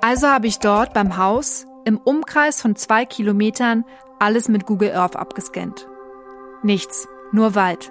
Also 0.00 0.28
habe 0.28 0.46
ich 0.46 0.60
dort 0.60 0.94
beim 0.94 1.16
Haus 1.16 1.66
im 1.84 1.98
Umkreis 1.98 2.62
von 2.62 2.76
zwei 2.76 3.04
Kilometern 3.06 3.84
alles 4.20 4.48
mit 4.48 4.66
Google 4.66 4.92
Earth 4.92 5.16
abgescannt. 5.16 5.88
Nichts, 6.62 7.08
nur 7.32 7.56
Wald. 7.56 7.90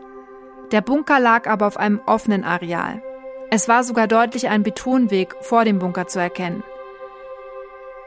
Der 0.72 0.79
Bunker 0.79 1.20
lag 1.20 1.46
aber 1.46 1.67
auf 1.67 1.75
einem 1.75 2.00
offenen 2.05 2.46
Areal. 2.46 3.03
Es 3.51 3.67
war 3.67 3.84
sogar 3.84 4.08
deutlich 4.08 4.48
ein 4.48 4.63
Betonweg 4.63 5.36
vor 5.41 5.65
dem 5.65 5.79
Bunker 5.79 6.08
zu 6.08 6.20
erkennen. 6.20 6.63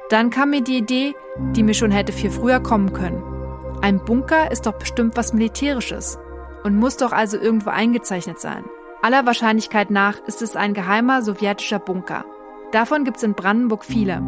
Dann 0.09 0.31
kam 0.31 0.51
mir 0.51 0.63
die 0.63 0.79
Idee, 0.79 1.15
die 1.55 1.63
mir 1.63 1.75
schon 1.75 1.91
hätte 1.91 2.13
viel 2.13 2.31
früher 2.31 2.61
kommen 2.61 2.95
können. 2.95 3.38
Ein 3.81 4.05
Bunker 4.05 4.51
ist 4.51 4.67
doch 4.67 4.75
bestimmt 4.75 5.17
was 5.17 5.33
Militärisches 5.33 6.19
und 6.65 6.77
muss 6.77 6.97
doch 6.97 7.13
also 7.13 7.39
irgendwo 7.39 7.71
eingezeichnet 7.71 8.41
sein. 8.41 8.65
Aller 9.03 9.25
Wahrscheinlichkeit 9.25 9.91
nach 9.91 10.19
ist 10.27 10.43
es 10.43 10.57
ein 10.57 10.75
geheimer 10.75 11.23
sowjetischer 11.23 11.79
Bunker. 11.79 12.25
Davon 12.73 13.05
gibt 13.05 13.19
es 13.19 13.23
in 13.23 13.35
Brandenburg 13.35 13.85
viele. 13.85 14.21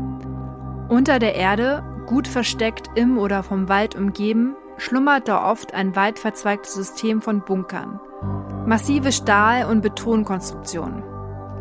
Unter 0.88 1.18
der 1.18 1.34
Erde, 1.34 1.82
gut 2.06 2.28
versteckt 2.28 2.90
im 2.94 3.18
oder 3.18 3.42
vom 3.42 3.68
Wald 3.68 3.96
umgeben, 3.96 4.54
schlummert 4.76 5.26
da 5.26 5.50
oft 5.50 5.74
ein 5.74 5.96
weit 5.96 6.20
verzweigtes 6.20 6.74
System 6.74 7.20
von 7.20 7.42
Bunkern. 7.42 8.00
Massive 8.66 9.10
Stahl- 9.10 9.66
und 9.68 9.80
Betonkonstruktionen. 9.80 11.02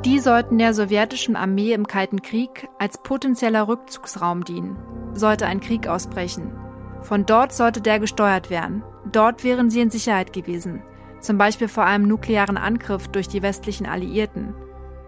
Die 0.06 0.20
sollten 0.20 0.60
der 0.60 0.76
sowjetischen 0.76 1.36
Armee 1.36 1.74
im 1.74 1.88
Kalten 1.88 2.22
Krieg 2.22 2.70
als 2.78 3.00
potenzieller 3.00 3.68
Rückzugsraum 3.68 4.44
dienen, 4.44 4.78
sollte 5.14 5.48
ein 5.48 5.60
Krieg 5.60 5.88
ausbrechen. 5.88 6.69
Von 7.02 7.26
dort 7.26 7.54
sollte 7.54 7.82
der 7.82 8.00
gesteuert 8.00 8.50
werden. 8.50 8.84
Dort 9.12 9.44
wären 9.44 9.70
sie 9.70 9.82
in 9.82 9.90
Sicherheit 9.90 10.34
gewesen, 10.34 10.82
zum 11.20 11.38
Beispiel 11.38 11.68
vor 11.68 11.86
einem 11.86 12.08
nuklearen 12.08 12.58
Angriff 12.58 13.08
durch 13.08 13.28
die 13.28 13.42
westlichen 13.42 13.86
Alliierten. 13.86 14.54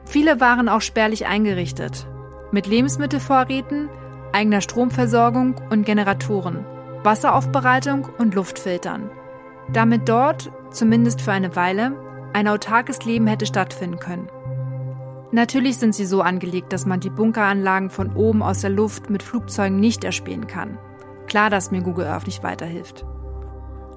Viele 0.05 0.39
waren 0.39 0.69
auch 0.69 0.81
spärlich 0.81 1.27
eingerichtet, 1.27 2.07
mit 2.51 2.67
Lebensmittelvorräten, 2.67 3.89
eigener 4.33 4.61
Stromversorgung 4.61 5.55
und 5.69 5.85
Generatoren, 5.85 6.65
Wasseraufbereitung 7.03 8.07
und 8.17 8.35
Luftfiltern. 8.35 9.09
Damit 9.71 10.09
dort, 10.09 10.51
zumindest 10.71 11.21
für 11.21 11.31
eine 11.31 11.55
Weile, 11.55 11.93
ein 12.33 12.47
autarkes 12.47 13.05
Leben 13.05 13.27
hätte 13.27 13.45
stattfinden 13.45 13.99
können. 13.99 14.29
Natürlich 15.31 15.77
sind 15.77 15.95
sie 15.95 16.05
so 16.05 16.21
angelegt, 16.21 16.73
dass 16.73 16.85
man 16.85 16.99
die 16.99 17.09
Bunkeranlagen 17.09 17.89
von 17.89 18.13
oben 18.15 18.43
aus 18.43 18.61
der 18.61 18.69
Luft 18.69 19.09
mit 19.09 19.23
Flugzeugen 19.23 19.79
nicht 19.79 20.03
erspähen 20.03 20.47
kann. 20.47 20.77
Klar, 21.31 21.49
dass 21.49 21.71
mir 21.71 21.81
Google 21.81 22.07
Earth 22.07 22.25
nicht 22.25 22.43
weiterhilft. 22.43 23.05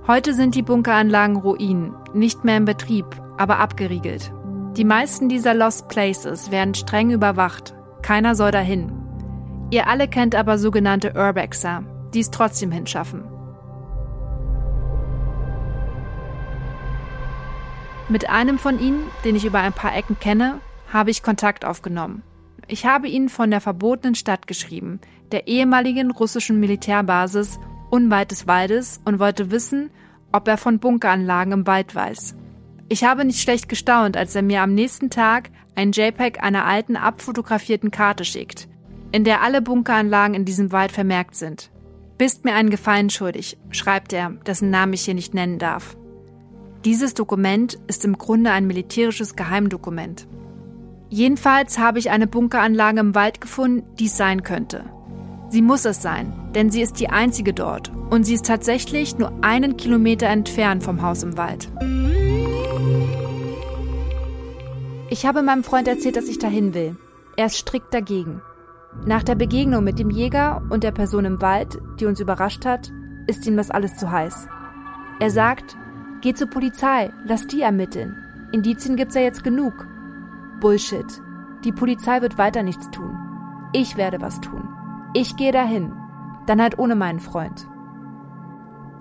Heute 0.07 0.35
sind 0.35 0.55
die 0.55 0.63
Bunkeranlagen 0.63 1.35
Ruinen, 1.35 1.93
nicht 2.13 2.45
mehr 2.45 2.59
in 2.59 2.65
Betrieb, 2.65 3.07
aber 3.37 3.59
abgeriegelt. 3.59 4.33
Die 4.77 4.85
meisten 4.85 5.29
dieser 5.29 5.53
Lost 5.53 5.89
Places 5.89 6.53
werden 6.53 6.75
streng 6.75 7.11
überwacht. 7.11 7.75
Keiner 8.03 8.37
soll 8.37 8.53
dahin. 8.53 8.93
Ihr 9.73 9.89
alle 9.89 10.07
kennt 10.07 10.37
aber 10.37 10.59
sogenannte 10.59 11.15
Urbexer, 11.17 11.83
die 12.15 12.21
es 12.21 12.31
trotzdem 12.31 12.71
hinschaffen. 12.71 13.25
Mit 18.09 18.31
einem 18.31 18.61
von 18.61 18.79
ihnen, 18.79 19.11
den 19.25 19.35
ich 19.35 19.45
über 19.45 19.59
ein 19.59 19.73
paar 19.73 19.97
Ecken 19.97 20.21
kenne, 20.21 20.61
habe 20.93 21.11
ich 21.11 21.25
Kontakt 21.25 21.65
aufgenommen. 21.65 22.23
Ich 22.67 22.87
habe 22.87 23.09
ihnen 23.09 23.29
von 23.29 23.51
der 23.51 23.61
verbotenen 23.61 24.15
Stadt 24.15 24.47
geschrieben, 24.47 25.01
der 25.33 25.49
ehemaligen 25.49 26.11
russischen 26.11 26.61
Militärbasis 26.61 27.59
unweit 27.91 28.31
des 28.31 28.47
Waldes 28.47 29.01
und 29.05 29.19
wollte 29.19 29.51
wissen, 29.51 29.91
ob 30.33 30.49
er 30.49 30.57
von 30.57 30.79
Bunkeranlagen 30.79 31.53
im 31.53 31.67
Wald 31.67 31.95
weiß. 31.95 32.37
Ich 32.89 33.05
habe 33.05 33.25
nicht 33.25 33.41
schlecht 33.41 33.69
gestaunt, 33.69 34.17
als 34.17 34.35
er 34.35 34.43
mir 34.43 34.63
am 34.63 34.75
nächsten 34.75 35.11
Tag 35.11 35.51
ein 35.75 35.93
JPEG 35.93 36.43
einer 36.43 36.65
alten 36.65 36.97
abfotografierten 36.97 37.91
Karte 37.91 38.25
schickt, 38.25 38.69
in 39.13 39.25
der 39.25 39.43
alle 39.43 39.63
Bunkeranlagen 39.63 40.35
in 40.35 40.45
diesem 40.45 40.73
Wald 40.73 40.93
vermerkt 40.93 41.35
sind. 41.35 41.71
Bist 42.19 42.45
mir 42.45 42.55
einen 42.55 42.71
Gefallen 42.71 43.11
schuldig, 43.11 43.59
schreibt 43.71 44.13
er, 44.13 44.31
dessen 44.31 44.71
Namen 44.71 44.93
ich 44.93 45.05
hier 45.05 45.15
nicht 45.15 45.35
nennen 45.35 45.59
darf. 45.59 45.97
Dieses 46.85 47.15
Dokument 47.15 47.79
ist 47.87 48.05
im 48.05 48.19
Grunde 48.19 48.51
ein 48.53 48.67
militärisches 48.67 49.37
Geheimdokument. 49.37 50.27
Jedenfalls 51.15 51.79
habe 51.79 52.01
ich 52.01 52.11
eine 52.11 52.27
Bunkeranlage 52.27 52.99
im 52.99 53.15
Wald 53.15 53.41
gefunden, 53.41 53.85
die 54.01 54.07
es 54.07 54.17
sein 54.17 54.43
könnte. 54.43 54.85
Sie 55.49 55.63
muss 55.63 55.85
es 55.85 56.03
sein, 56.03 56.33
denn 56.57 56.73
sie 56.73 56.83
ist 56.83 56.99
die 56.99 57.09
einzige 57.09 57.55
dort 57.55 57.93
und 58.11 58.25
sie 58.25 58.35
ist 58.35 58.47
tatsächlich 58.47 59.17
nur 59.17 59.33
einen 59.41 59.77
Kilometer 59.77 60.27
entfernt 60.27 60.83
vom 60.83 61.03
Haus 61.03 61.23
im 61.23 61.37
Wald. 61.37 61.69
Ich 65.09 65.25
habe 65.25 65.45
meinem 65.45 65.63
Freund 65.63 65.87
erzählt, 65.87 66.17
dass 66.17 66.27
ich 66.27 66.41
dahin 66.41 66.75
will. 66.75 66.97
Er 67.37 67.47
ist 67.47 67.59
strikt 67.59 67.95
dagegen. 67.95 68.43
Nach 69.07 69.23
der 69.23 69.37
Begegnung 69.37 69.85
mit 69.85 70.01
dem 70.01 70.11
Jäger 70.11 70.63
und 70.69 70.83
der 70.83 70.91
Person 70.91 71.27
im 71.27 71.41
Wald, 71.41 71.79
die 72.01 72.07
uns 72.07 72.19
überrascht 72.19 72.67
hat, 72.67 72.91
ist 73.29 73.47
ihm 73.47 73.57
das 73.57 73.71
alles 73.71 73.97
zu 73.99 74.11
heiß. 74.11 74.49
Er 75.21 75.31
sagt, 75.31 75.77
geh 76.23 76.35
zur 76.35 76.51
Polizei, 76.51 77.13
lass 77.25 77.47
die 77.47 77.61
ermitteln. 77.61 78.17
Indizien 78.51 78.97
gibt's 78.97 79.15
ja 79.15 79.21
jetzt 79.21 79.45
genug. 79.45 79.87
Bullshit. 80.65 81.21
Die 81.63 81.73
Polizei 81.73 82.23
wird 82.23 82.39
weiter 82.39 82.63
nichts 82.63 82.91
tun. 82.91 83.15
Ich 83.75 83.99
werde 83.99 84.23
was 84.23 84.41
tun. 84.41 84.67
Ich 85.13 85.37
gehe 85.37 85.53
dahin. 85.53 85.93
Dann 86.47 86.63
halt 86.63 86.79
ohne 86.79 86.95
meinen 86.95 87.21
Freund. 87.21 87.69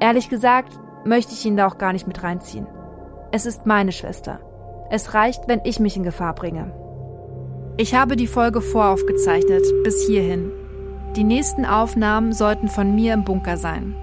Ehrlich 0.02 0.28
gesagt, 0.28 0.78
möchte 1.06 1.32
ich 1.32 1.46
ihn 1.46 1.56
da 1.56 1.66
auch 1.66 1.78
gar 1.78 1.94
nicht 1.94 2.06
mit 2.06 2.22
reinziehen. 2.22 2.68
Es 3.32 3.46
ist 3.46 3.66
meine 3.66 3.94
Schwester. 3.94 4.42
Es 4.90 5.14
reicht, 5.14 5.48
wenn 5.48 5.62
ich 5.64 5.80
mich 5.80 5.96
in 5.96 6.04
Gefahr 6.04 6.36
bringe. 6.36 6.74
Ich 7.78 7.96
habe 7.96 8.18
die 8.18 8.28
Folge 8.28 8.60
voraufgezeichnet, 8.60 9.64
bis 9.86 10.06
hierhin. 10.06 10.52
Die 11.16 11.24
nächsten 11.24 11.64
Aufnahmen 11.64 12.34
sollten 12.34 12.68
von 12.68 12.94
mir 12.94 13.14
im 13.14 13.24
Bunker 13.24 13.56
sein. 13.56 13.96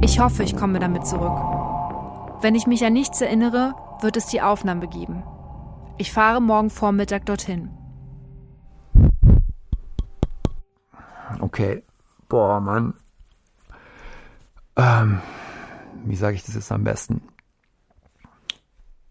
Ich 0.00 0.20
hoffe, 0.20 0.42
ich 0.42 0.56
komme 0.56 0.78
damit 0.78 1.06
zurück. 1.06 1.38
Wenn 2.40 2.54
ich 2.54 2.66
mich 2.66 2.82
an 2.82 2.94
nichts 2.94 3.20
erinnere, 3.20 3.74
wird 4.00 4.16
es 4.16 4.24
die 4.24 4.40
Aufnahme 4.40 4.88
geben. 4.88 5.22
Ich 5.96 6.10
fahre 6.10 6.40
morgen 6.40 6.70
Vormittag 6.70 7.24
dorthin. 7.26 7.70
Okay. 11.38 11.84
Boah, 12.28 12.60
Mann. 12.60 12.94
Ähm, 14.76 15.20
wie 16.04 16.16
sage 16.16 16.34
ich 16.34 16.44
das 16.44 16.56
jetzt 16.56 16.72
am 16.72 16.84
besten? 16.84 17.22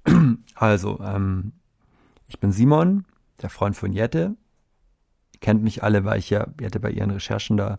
Also, 0.56 1.00
ähm, 1.02 1.52
ich 2.28 2.40
bin 2.40 2.52
Simon, 2.52 3.06
der 3.42 3.50
Freund 3.50 3.76
von 3.76 3.92
Jette. 3.92 4.36
Kennt 5.42 5.64
mich 5.64 5.84
alle, 5.84 6.06
weil 6.06 6.20
ich 6.20 6.30
ja 6.30 6.48
Jette 6.60 6.80
bei 6.80 6.92
ihren 6.92 7.10
Recherchen 7.10 7.58
da 7.58 7.78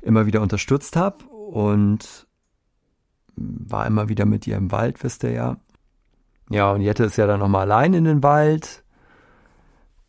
immer 0.00 0.24
wieder 0.24 0.40
unterstützt 0.40 0.96
habe 0.96 1.24
und 1.26 2.26
war 3.36 3.86
immer 3.86 4.08
wieder 4.08 4.24
mit 4.24 4.46
ihr 4.46 4.56
im 4.56 4.70
Wald, 4.72 5.02
wisst 5.02 5.24
ihr 5.24 5.32
ja. 5.32 5.56
Ja, 6.50 6.72
und 6.72 6.82
Jette 6.82 7.04
ist 7.04 7.16
ja 7.16 7.26
dann 7.26 7.40
nochmal 7.40 7.62
allein 7.70 7.94
in 7.94 8.04
den 8.04 8.22
Wald. 8.22 8.82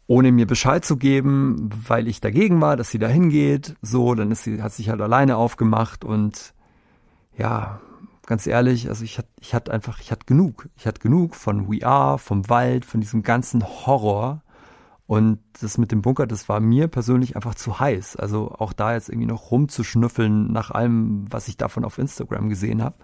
ohne 0.07 0.31
mir 0.31 0.45
Bescheid 0.45 0.85
zu 0.85 0.97
geben, 0.97 1.69
weil 1.87 2.07
ich 2.07 2.21
dagegen 2.21 2.61
war, 2.61 2.77
dass 2.77 2.89
sie 2.89 2.99
da 2.99 3.07
hingeht. 3.07 3.75
So, 3.81 4.13
dann 4.13 4.31
ist 4.31 4.43
sie, 4.43 4.61
hat 4.61 4.73
sich 4.73 4.89
halt 4.89 5.01
alleine 5.01 5.37
aufgemacht 5.37 6.05
und 6.05 6.53
ja, 7.37 7.81
ganz 8.25 8.47
ehrlich, 8.47 8.87
also 8.89 9.03
ich 9.03 9.17
hatte, 9.17 9.29
ich 9.39 9.53
hatte 9.53 9.71
einfach, 9.71 9.99
ich 9.99 10.11
hatte 10.11 10.25
genug. 10.25 10.69
Ich 10.77 10.85
hatte 10.87 11.01
genug 11.01 11.35
von 11.35 11.69
We 11.69 11.85
Are, 11.85 12.17
vom 12.19 12.47
Wald, 12.49 12.85
von 12.85 13.01
diesem 13.01 13.23
ganzen 13.23 13.63
Horror. 13.63 14.41
Und 15.07 15.39
das 15.61 15.77
mit 15.77 15.91
dem 15.91 16.01
Bunker, 16.01 16.25
das 16.25 16.49
war 16.49 16.59
mir 16.59 16.87
persönlich 16.87 17.35
einfach 17.35 17.55
zu 17.55 17.79
heiß. 17.79 18.15
Also 18.15 18.51
auch 18.57 18.73
da 18.73 18.93
jetzt 18.93 19.09
irgendwie 19.09 19.27
noch 19.27 19.51
rumzuschnüffeln 19.51 20.51
nach 20.51 20.71
allem, 20.71 21.25
was 21.31 21.47
ich 21.47 21.57
davon 21.57 21.85
auf 21.85 21.97
Instagram 21.99 22.49
gesehen 22.49 22.83
habe. 22.83 22.95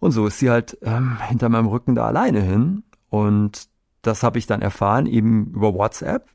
Und 0.00 0.12
so 0.12 0.26
ist 0.26 0.38
sie 0.38 0.50
halt 0.50 0.78
ähm, 0.82 1.18
hinter 1.28 1.48
meinem 1.48 1.66
Rücken 1.66 1.94
da 1.94 2.06
alleine 2.06 2.40
hin. 2.40 2.82
Und 3.10 3.68
das 4.02 4.22
habe 4.22 4.38
ich 4.38 4.46
dann 4.46 4.62
erfahren, 4.62 5.06
eben 5.06 5.52
über 5.54 5.74
WhatsApp, 5.74 6.26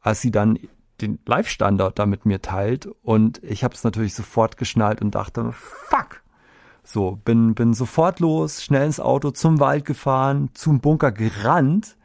als 0.00 0.20
sie 0.20 0.30
dann 0.30 0.58
den 1.00 1.18
Live-Standort 1.26 1.98
da 1.98 2.06
mit 2.06 2.26
mir 2.26 2.42
teilt. 2.42 2.86
Und 3.02 3.42
ich 3.42 3.64
habe 3.64 3.74
es 3.74 3.82
natürlich 3.82 4.14
sofort 4.14 4.56
geschnallt 4.58 5.00
und 5.00 5.14
dachte, 5.14 5.52
fuck, 5.52 6.22
so, 6.82 7.18
bin, 7.24 7.54
bin 7.54 7.72
sofort 7.72 8.20
los, 8.20 8.62
schnell 8.62 8.86
ins 8.86 9.00
Auto, 9.00 9.30
zum 9.30 9.58
Wald 9.58 9.86
gefahren, 9.86 10.50
zum 10.52 10.80
Bunker 10.80 11.12
gerannt. 11.12 11.96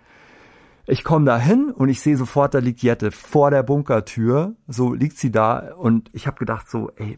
Ich 0.87 1.03
komme 1.03 1.25
da 1.25 1.37
hin 1.37 1.71
und 1.71 1.89
ich 1.89 1.99
sehe 1.99 2.17
sofort, 2.17 2.53
da 2.53 2.59
liegt 2.59 2.81
Jette 2.81 3.11
vor 3.11 3.51
der 3.51 3.61
Bunkertür. 3.61 4.55
So 4.67 4.93
liegt 4.93 5.17
sie 5.17 5.31
da 5.31 5.73
und 5.75 6.09
ich 6.13 6.27
habe 6.27 6.39
gedacht 6.39 6.69
so, 6.69 6.91
ey, 6.95 7.17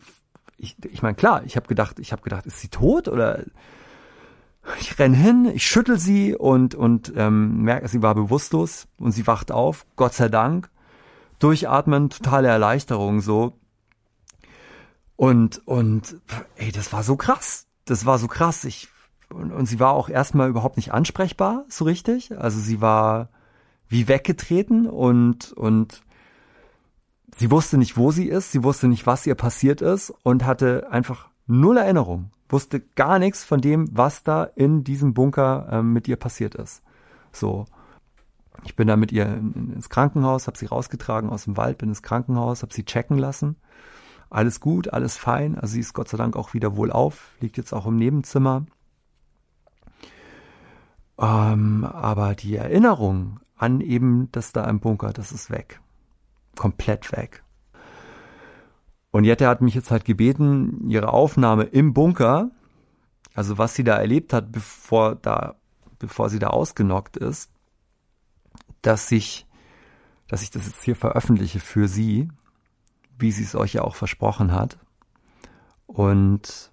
ich, 0.58 0.76
ich 0.84 1.02
meine 1.04 1.16
klar, 1.16 1.44
ich 1.46 1.56
habe 1.56 1.68
gedacht, 1.68 2.00
ich 2.00 2.12
habe 2.12 2.24
gedacht, 2.24 2.46
ist 2.48 2.60
sie 2.60 2.68
tot 2.68 3.08
oder 3.08 3.44
ich 4.80 4.98
renn 5.00 5.14
hin, 5.14 5.52
ich 5.54 5.66
schüttel 5.66 6.00
sie 6.00 6.36
und 6.36 6.76
und 6.76 7.12
ähm, 7.16 7.64
merke, 7.64 7.88
sie 7.88 8.02
war 8.02 8.16
bewusstlos 8.16 8.88
und 8.98 9.12
sie 9.12 9.28
wacht 9.28 9.52
auf, 9.52 9.86
Gott 9.96 10.14
sei 10.14 10.30
Dank. 10.30 10.70
Durchatmen, 11.40 12.12
totale 12.12 12.50
Erleichterung 12.50 13.22
so. 13.22 13.58
Und, 15.16 15.68
und, 15.68 16.18
ey, 16.56 16.72
das 16.72 16.94
war 16.94 17.04
so 17.04 17.16
krass. 17.16 17.68
Das 17.86 18.06
war 18.06 18.20
so 18.20 18.28
krass. 18.28 18.64
Ich, 18.64 18.90
und, 19.34 19.52
und 19.52 19.66
sie 19.66 19.80
war 19.80 19.94
auch 19.94 20.08
erstmal 20.08 20.50
überhaupt 20.50 20.78
nicht 20.78 20.94
ansprechbar, 20.94 21.66
so 21.68 21.86
richtig. 21.86 22.38
Also 22.38 22.60
sie 22.60 22.80
war 22.80 23.30
wie 23.88 24.08
weggetreten 24.08 24.88
und, 24.88 25.52
und 25.54 26.04
sie 27.36 27.50
wusste 27.50 27.80
nicht, 27.80 27.98
wo 27.98 28.12
sie 28.12 28.28
ist. 28.28 28.52
Sie 28.52 28.64
wusste 28.64 28.88
nicht, 28.88 29.08
was 29.08 29.26
ihr 29.26 29.36
passiert 29.36 29.82
ist 29.82 30.14
und 30.22 30.46
hatte 30.46 30.88
einfach 30.92 31.31
null 31.48 31.78
Erinnerung. 31.78 32.32
Wusste 32.50 32.82
gar 32.82 33.18
nichts 33.18 33.44
von 33.44 33.62
dem, 33.62 33.88
was 33.92 34.24
da 34.24 34.44
in 34.44 34.84
diesem 34.84 35.14
Bunker 35.14 35.68
ähm, 35.72 35.94
mit 35.94 36.08
ihr 36.08 36.18
passiert 36.18 36.56
ist. 36.56 36.84
So. 37.32 37.66
Ich 38.66 38.76
bin 38.76 38.88
da 38.88 38.96
mit 38.96 39.12
ihr 39.12 39.26
in, 39.26 39.72
ins 39.74 39.90
Krankenhaus, 39.90 40.48
habe 40.48 40.58
sie 40.58 40.66
rausgetragen 40.66 41.30
aus 41.30 41.46
dem 41.46 41.58
Wald, 41.58 41.78
bin 41.78 41.90
ins 41.90 42.04
Krankenhaus, 42.04 42.62
habe 42.62 42.74
sie 42.74 42.86
checken 42.86 43.18
lassen 43.18 43.56
alles 44.32 44.62
gut, 44.62 44.92
alles 44.92 45.18
fein. 45.18 45.58
Also 45.58 45.74
sie 45.74 45.82
ist 45.82 45.94
Gott 45.94 46.08
sei 46.08 46.18
Dank 46.18 46.36
auch 46.36 46.54
wieder 46.54 46.78
wohlauf, 46.78 47.32
liegt 47.42 47.58
jetzt 47.58 47.74
auch 47.74 47.86
im 47.86 47.98
Nebenzimmer. 47.98 48.66
Ähm, 51.20 51.84
aber 51.84 52.34
die 52.34 52.56
Erinnerung 52.56 53.40
an 53.58 53.82
eben 53.82 54.32
das 54.32 54.54
da 54.54 54.64
im 54.66 54.80
Bunker, 54.80 55.14
das 55.14 55.32
ist 55.32 55.52
weg. 55.52 55.82
Komplett 56.56 57.12
weg. 57.12 57.44
Und 59.12 59.26
Jette 59.26 59.48
hat 59.48 59.62
mich 59.62 59.76
jetzt 59.76 59.92
halt 59.92 60.06
gebeten, 60.06 60.90
ihre 60.90 61.10
Aufnahme 61.10 61.64
im 61.64 61.94
Bunker, 61.94 62.50
also 63.34 63.58
was 63.58 63.76
sie 63.76 63.84
da 63.84 63.98
erlebt 63.98 64.34
hat, 64.34 64.52
bevor 64.52 65.16
da, 65.16 65.56
bevor 66.00 66.30
sie 66.30 66.40
da 66.40 66.48
ausgenockt 66.48 67.18
ist, 67.18 67.52
dass 68.82 69.12
ich, 69.12 69.46
dass 70.28 70.42
ich 70.42 70.50
das 70.50 70.66
jetzt 70.66 70.84
hier 70.84 70.96
veröffentliche 70.96 71.60
für 71.60 71.88
sie, 71.88 72.30
wie 73.20 73.32
sie 73.32 73.44
es 73.44 73.56
euch 73.56 73.74
ja 73.74 73.84
auch 73.84 73.96
versprochen 73.96 74.54
hat. 74.54 74.78
Und 75.86 76.72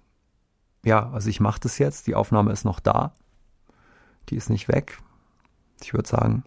ja, 0.83 1.09
also 1.11 1.29
ich 1.29 1.39
mache 1.39 1.59
das 1.59 1.77
jetzt. 1.77 2.07
Die 2.07 2.15
Aufnahme 2.15 2.51
ist 2.51 2.63
noch 2.63 2.79
da. 2.79 3.13
Die 4.29 4.35
ist 4.35 4.49
nicht 4.49 4.67
weg. 4.67 4.99
Ich 5.81 5.93
würde 5.93 6.07
sagen, 6.07 6.43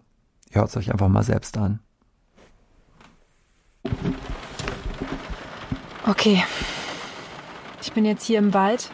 ihr 0.49 0.55
hört 0.55 0.69
es 0.69 0.77
euch 0.77 0.91
einfach 0.91 1.07
mal 1.07 1.23
selbst 1.23 1.57
an. 1.57 1.79
Okay. 6.05 6.43
Ich 7.81 7.93
bin 7.93 8.03
jetzt 8.03 8.25
hier 8.25 8.39
im 8.39 8.53
Wald. 8.53 8.91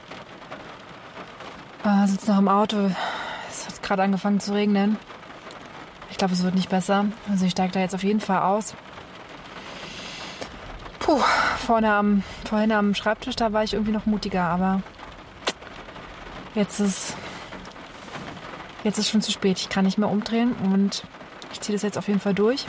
Äh, 1.84 2.08
sitze 2.08 2.32
noch 2.32 2.38
im 2.38 2.48
Auto. 2.48 2.92
Es 3.50 3.66
hat 3.66 3.82
gerade 3.82 4.04
angefangen 4.04 4.40
zu 4.40 4.54
regnen. 4.54 4.98
Ich 6.12 6.18
glaube, 6.18 6.34
es 6.34 6.44
wird 6.44 6.54
nicht 6.54 6.70
besser. 6.70 7.06
Also 7.30 7.46
ich 7.46 7.52
steige 7.52 7.74
da 7.74 7.80
jetzt 7.80 7.96
auf 7.96 8.04
jeden 8.04 8.20
Fall 8.20 8.40
aus. 8.40 8.76
Puh, 11.00 11.20
vorne 11.66 11.92
am, 11.94 12.24
vorhin 12.48 12.72
am 12.72 12.94
Schreibtisch, 12.94 13.36
da 13.36 13.54
war 13.54 13.64
ich 13.64 13.74
irgendwie 13.74 13.94
noch 13.94 14.06
mutiger, 14.06 14.44
aber 14.44 14.84
jetzt 16.54 16.80
ist, 16.80 17.16
jetzt 18.84 19.00
ist 19.00 19.10
schon 19.10 19.22
zu 19.22 19.32
spät. 19.32 19.60
Ich 19.60 19.70
kann 19.70 19.86
nicht 19.86 19.98
mehr 19.98 20.10
umdrehen 20.10 20.54
und 20.72 21.04
ich 21.52 21.62
ziehe 21.62 21.76
das 21.76 21.82
jetzt 21.82 21.98
auf 21.98 22.08
jeden 22.08 22.20
Fall 22.20 22.36
durch. 22.36 22.68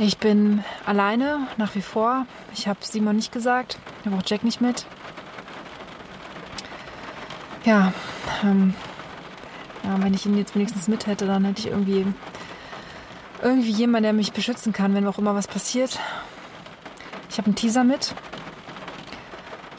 Ich 0.00 0.18
bin 0.18 0.62
alleine, 0.86 1.48
nach 1.56 1.74
wie 1.74 1.82
vor. 1.82 2.24
Ich 2.54 2.68
habe 2.68 2.78
Simon 2.82 3.16
nicht 3.16 3.32
gesagt. 3.32 3.78
Ich 4.00 4.06
habe 4.06 4.16
auch 4.16 4.22
Jack 4.24 4.44
nicht 4.44 4.60
mit. 4.60 4.86
Ja, 7.64 7.92
ähm, 8.44 8.74
ja, 9.82 10.00
wenn 10.00 10.14
ich 10.14 10.24
ihn 10.24 10.38
jetzt 10.38 10.54
wenigstens 10.54 10.86
mit 10.86 11.08
hätte, 11.08 11.26
dann 11.26 11.44
hätte 11.44 11.58
ich 11.58 11.66
irgendwie 11.66 12.06
irgendwie 13.42 13.70
jemand, 13.72 14.04
der 14.04 14.12
mich 14.12 14.32
beschützen 14.32 14.72
kann, 14.72 14.94
wenn 14.94 15.06
auch 15.08 15.18
immer 15.18 15.34
was 15.34 15.48
passiert. 15.48 15.98
Ich 17.28 17.38
habe 17.38 17.46
einen 17.46 17.56
Teaser 17.56 17.82
mit. 17.82 18.14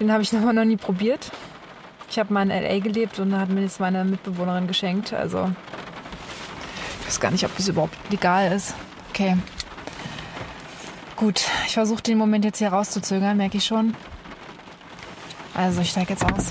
Den 0.01 0.11
habe 0.11 0.21
ich 0.21 0.33
noch 0.33 0.51
nie 0.65 0.77
probiert. 0.77 1.31
Ich 2.11 2.19
habe 2.19 2.33
mal 2.33 2.41
in 2.41 2.49
LA 2.49 2.79
gelebt 2.79 3.19
und 3.19 3.31
da 3.31 3.39
hat 3.39 3.49
mir 3.49 3.61
das 3.61 3.79
meine 3.79 4.03
Mitbewohnerin 4.03 4.67
geschenkt. 4.67 5.13
Also 5.13 5.49
ich 6.99 7.07
weiß 7.07 7.19
gar 7.21 7.31
nicht, 7.31 7.45
ob 7.45 7.55
das 7.55 7.69
überhaupt 7.69 7.95
legal 8.11 8.51
ist. 8.51 8.75
Okay. 9.11 9.37
Gut, 11.19 11.41
ich 11.67 11.73
versuche 11.73 12.01
den 12.01 12.17
Moment 12.17 12.45
jetzt 12.45 12.59
hier 12.59 12.69
rauszuzögern, 12.69 13.35
merke 13.35 13.57
ich 13.57 13.65
schon. 13.65 13.93
Also 15.53 15.81
ich 15.81 15.89
steige 15.89 16.13
jetzt 16.13 16.23
aus. 16.23 16.45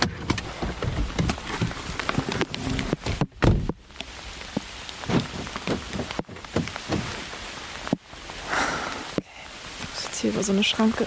hier 10.21 10.31
über 10.31 10.43
so 10.43 10.53
eine 10.53 10.65
Schranke. 10.65 11.07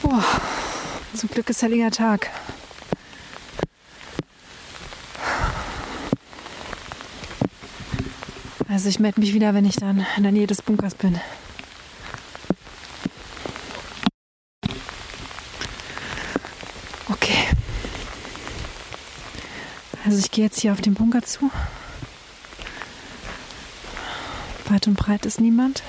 Boah, 0.00 0.24
zum 1.14 1.28
Glück 1.28 1.50
ist 1.50 1.60
helliger 1.60 1.90
Tag. 1.90 2.30
Also 8.72 8.88
ich 8.88 8.98
melde 8.98 9.20
mich 9.20 9.34
wieder, 9.34 9.52
wenn 9.52 9.66
ich 9.66 9.76
dann 9.76 10.06
in 10.16 10.22
der 10.22 10.32
Nähe 10.32 10.46
des 10.46 10.62
Bunkers 10.62 10.94
bin. 10.94 11.20
Okay. 17.10 17.48
Also 20.06 20.18
ich 20.18 20.30
gehe 20.30 20.46
jetzt 20.46 20.58
hier 20.58 20.72
auf 20.72 20.80
den 20.80 20.94
Bunker 20.94 21.20
zu. 21.20 21.50
Weit 24.68 24.86
und 24.86 24.94
breit 24.94 25.26
ist 25.26 25.38
niemand. 25.38 25.82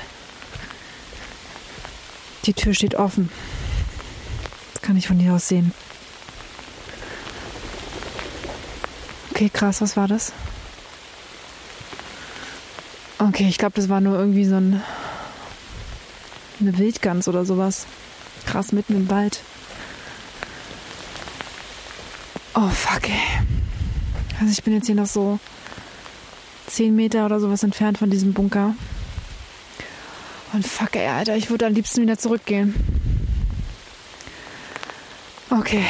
Die 2.44 2.54
Tür 2.54 2.74
steht 2.74 2.96
offen. 2.96 3.32
Das 4.74 4.82
kann 4.82 4.98
ich 4.98 5.08
von 5.08 5.20
hier 5.20 5.34
aus 5.34 5.48
sehen. 5.48 5.74
Okay, 9.32 9.50
krass, 9.50 9.80
was 9.80 9.96
war 9.96 10.10
das? 10.10 10.34
Okay, 13.30 13.48
ich 13.48 13.58
glaube, 13.58 13.76
das 13.76 13.88
war 13.88 14.02
nur 14.02 14.18
irgendwie 14.18 14.44
so 14.44 14.56
ein, 14.56 14.84
eine 16.60 16.78
Wildgans 16.78 17.30
oder 17.30 17.46
sowas. 17.46 17.86
Krass, 18.46 18.74
mitten 18.74 18.98
im 18.98 19.10
Wald. 19.10 19.40
Oh, 22.54 22.68
fuck, 22.68 23.08
ey. 23.08 23.46
Also 24.42 24.52
ich 24.52 24.62
bin 24.64 24.74
jetzt 24.74 24.88
hier 24.88 24.96
noch 24.96 25.06
so 25.06 25.40
zehn 26.68 26.94
Meter 26.98 27.26
oder 27.26 27.40
sowas 27.40 27.64
entfernt 27.64 27.98
von 27.98 28.10
diesem 28.10 28.34
Bunker. 28.34 28.76
Und 30.52 30.68
fuck, 30.68 30.94
ey, 30.98 31.08
Alter, 31.08 31.38
ich 31.38 31.50
würde 31.50 31.66
am 31.66 31.74
liebsten 31.74 32.02
wieder 32.02 32.18
zurückgehen. 32.18 32.76
Okay. 35.50 35.86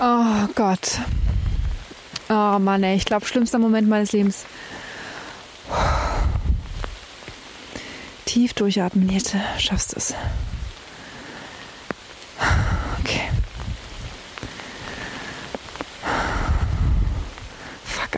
Oh 0.00 0.46
Gott. 0.54 1.00
Oh 2.28 2.58
Mann, 2.58 2.82
ey, 2.82 2.96
ich 2.96 3.04
glaube, 3.04 3.26
schlimmster 3.26 3.58
Moment 3.58 3.88
meines 3.88 4.12
Lebens. 4.12 4.44
Tief 8.24 8.52
durchatmen, 8.54 9.08
Jette. 9.08 9.40
Schaffst 9.58 9.96
es. 9.96 10.14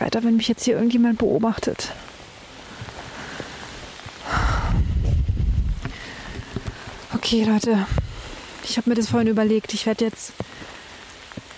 weiter, 0.09 0.23
wenn 0.23 0.37
mich 0.37 0.47
jetzt 0.47 0.63
hier 0.63 0.75
irgendjemand 0.75 1.19
beobachtet. 1.19 1.91
Okay, 7.13 7.43
Leute, 7.43 7.85
ich 8.63 8.77
habe 8.77 8.89
mir 8.89 8.95
das 8.95 9.09
vorhin 9.09 9.27
überlegt. 9.27 9.73
Ich 9.73 9.85
werde 9.85 10.05
jetzt 10.05 10.33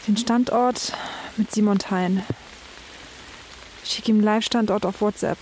den 0.08 0.18
Standort 0.18 0.94
mit 1.38 1.52
Simon 1.52 1.80
teilen. 1.80 2.24
Ich 3.84 3.92
schicke 3.92 4.12
ihm 4.12 4.18
einen 4.18 4.26
Live-Standort 4.26 4.86
auf 4.86 5.02
WhatsApp. 5.02 5.38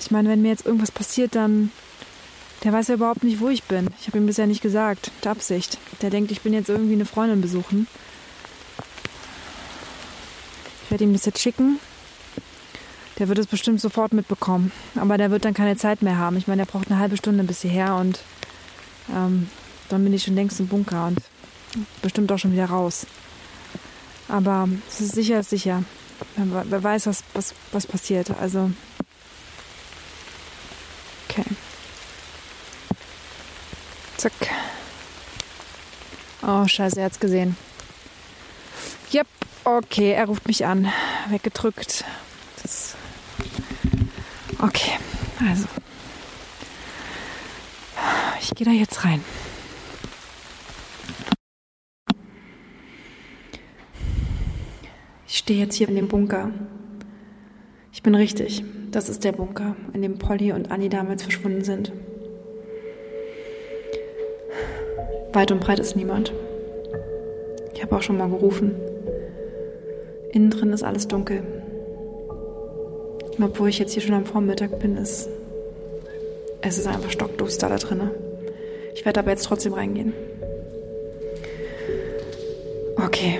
Ich 0.00 0.10
meine, 0.10 0.28
wenn 0.28 0.42
mir 0.42 0.48
jetzt 0.48 0.66
irgendwas 0.66 0.90
passiert, 0.90 1.34
dann. 1.34 1.70
Der 2.64 2.72
weiß 2.72 2.88
ja 2.88 2.94
überhaupt 2.94 3.22
nicht, 3.22 3.40
wo 3.40 3.48
ich 3.48 3.62
bin. 3.64 3.88
Ich 4.00 4.08
habe 4.08 4.18
ihm 4.18 4.26
bisher 4.26 4.46
nicht 4.48 4.62
gesagt. 4.62 5.12
Mit 5.16 5.26
Absicht. 5.28 5.78
Der 6.02 6.10
denkt, 6.10 6.32
ich 6.32 6.40
bin 6.40 6.52
jetzt 6.52 6.68
irgendwie 6.68 6.94
eine 6.94 7.04
Freundin 7.04 7.40
besuchen. 7.40 7.86
Ich 10.84 10.90
werde 10.90 11.04
ihm 11.04 11.12
das 11.12 11.24
jetzt 11.24 11.40
schicken. 11.40 11.78
Der 13.18 13.28
wird 13.28 13.38
es 13.38 13.46
bestimmt 13.46 13.80
sofort 13.80 14.12
mitbekommen. 14.12 14.72
Aber 14.96 15.18
der 15.18 15.30
wird 15.30 15.44
dann 15.44 15.54
keine 15.54 15.76
Zeit 15.76 16.02
mehr 16.02 16.18
haben. 16.18 16.36
Ich 16.36 16.48
meine, 16.48 16.62
er 16.62 16.66
braucht 16.66 16.90
eine 16.90 16.98
halbe 16.98 17.16
Stunde 17.16 17.44
bis 17.44 17.62
hierher 17.62 17.94
und 17.94 18.18
ähm, 19.14 19.48
dann 19.88 20.02
bin 20.02 20.12
ich 20.12 20.24
schon 20.24 20.34
längst 20.34 20.58
im 20.58 20.66
Bunker 20.66 21.06
und 21.06 21.18
bestimmt 22.02 22.32
auch 22.32 22.38
schon 22.38 22.52
wieder 22.52 22.66
raus. 22.66 23.06
Aber 24.28 24.68
es 24.88 25.00
ist 25.00 25.14
sicher, 25.14 25.40
ist 25.40 25.50
sicher. 25.50 25.84
Wer, 26.36 26.82
weiß, 26.82 27.06
was, 27.06 27.22
was, 27.34 27.54
was 27.72 27.86
passiert. 27.86 28.30
Also. 28.40 28.70
Okay. 31.28 31.44
Zack. 34.16 34.32
Oh, 36.42 36.66
scheiße, 36.66 36.98
er 36.98 37.06
hat's 37.06 37.20
gesehen. 37.20 37.56
Yep, 39.12 39.26
okay, 39.64 40.12
er 40.12 40.26
ruft 40.26 40.46
mich 40.46 40.64
an. 40.64 40.92
Weggedrückt. 41.28 42.04
Das 42.62 42.94
okay, 44.60 44.98
also. 45.48 45.66
Ich 48.40 48.54
gehe 48.54 48.64
da 48.64 48.72
jetzt 48.72 49.04
rein. 49.04 49.22
Stehe 55.48 55.60
jetzt 55.60 55.76
hier 55.76 55.88
in 55.88 55.96
dem 55.96 56.08
Bunker. 56.08 56.50
Ich 57.90 58.02
bin 58.02 58.14
richtig. 58.14 58.62
Das 58.90 59.08
ist 59.08 59.24
der 59.24 59.32
Bunker, 59.32 59.76
in 59.94 60.02
dem 60.02 60.18
Polly 60.18 60.52
und 60.52 60.70
Annie 60.70 60.90
damals 60.90 61.22
verschwunden 61.22 61.64
sind. 61.64 61.90
Weit 65.32 65.50
und 65.50 65.60
breit 65.60 65.78
ist 65.78 65.96
niemand. 65.96 66.34
Ich 67.72 67.82
habe 67.82 67.96
auch 67.96 68.02
schon 68.02 68.18
mal 68.18 68.28
gerufen. 68.28 68.74
Innen 70.34 70.50
drin 70.50 70.70
ist 70.74 70.82
alles 70.82 71.08
dunkel. 71.08 71.42
Und 73.38 73.42
obwohl 73.42 73.70
ich 73.70 73.78
jetzt 73.78 73.94
hier 73.94 74.02
schon 74.02 74.16
am 74.16 74.26
Vormittag 74.26 74.78
bin, 74.80 74.98
ist 74.98 75.30
es 76.60 76.76
ist 76.76 76.86
einfach 76.86 77.10
stockduster 77.10 77.70
da 77.70 77.78
drin. 77.78 78.10
Ich 78.94 79.06
werde 79.06 79.20
aber 79.20 79.30
jetzt 79.30 79.46
trotzdem 79.46 79.72
reingehen. 79.72 80.12
Okay. 82.96 83.38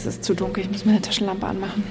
Es 0.00 0.06
ist 0.06 0.24
zu 0.24 0.34
dunkel. 0.34 0.64
Ich 0.64 0.70
muss 0.70 0.84
meine 0.86 1.00
Taschenlampe 1.00 1.46
anmachen. 1.46 1.84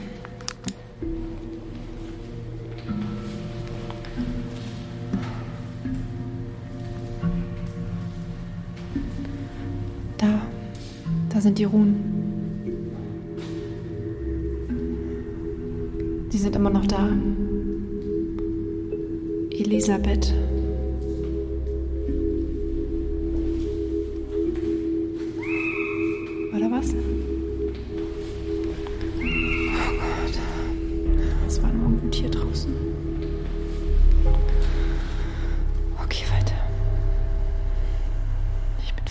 Da, 10.17 10.41
da 11.29 11.41
sind 11.41 11.59
die 11.59 11.65
Runen. 11.65 11.88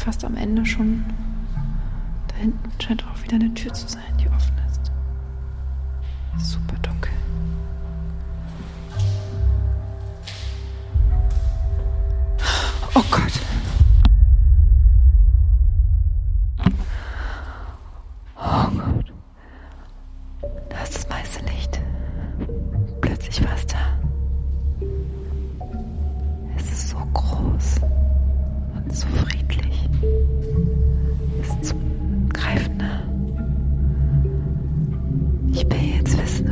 Fast 0.08 0.24
am 0.24 0.36
Ende 0.36 0.64
schon. 0.64 1.04
Da 2.28 2.36
hinten 2.36 2.70
scheint 2.80 3.04
auch 3.04 3.22
wieder 3.22 3.34
eine 3.34 3.52
Tür 3.52 3.74
zu 3.74 3.86
sein, 3.88 4.17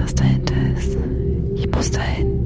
was 0.02 0.14
dahinter 0.14 0.54
ist. 0.76 0.96
Ich 1.54 1.70
muss 1.70 1.90
dahin. 1.90 2.37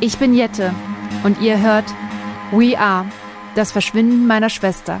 Ich 0.00 0.18
bin 0.18 0.34
Jette 0.34 0.74
und 1.22 1.40
ihr 1.40 1.60
hört 1.60 1.84
We 2.50 2.78
Are, 2.78 3.06
das 3.54 3.70
Verschwinden 3.70 4.26
meiner 4.26 4.50
Schwester. 4.50 5.00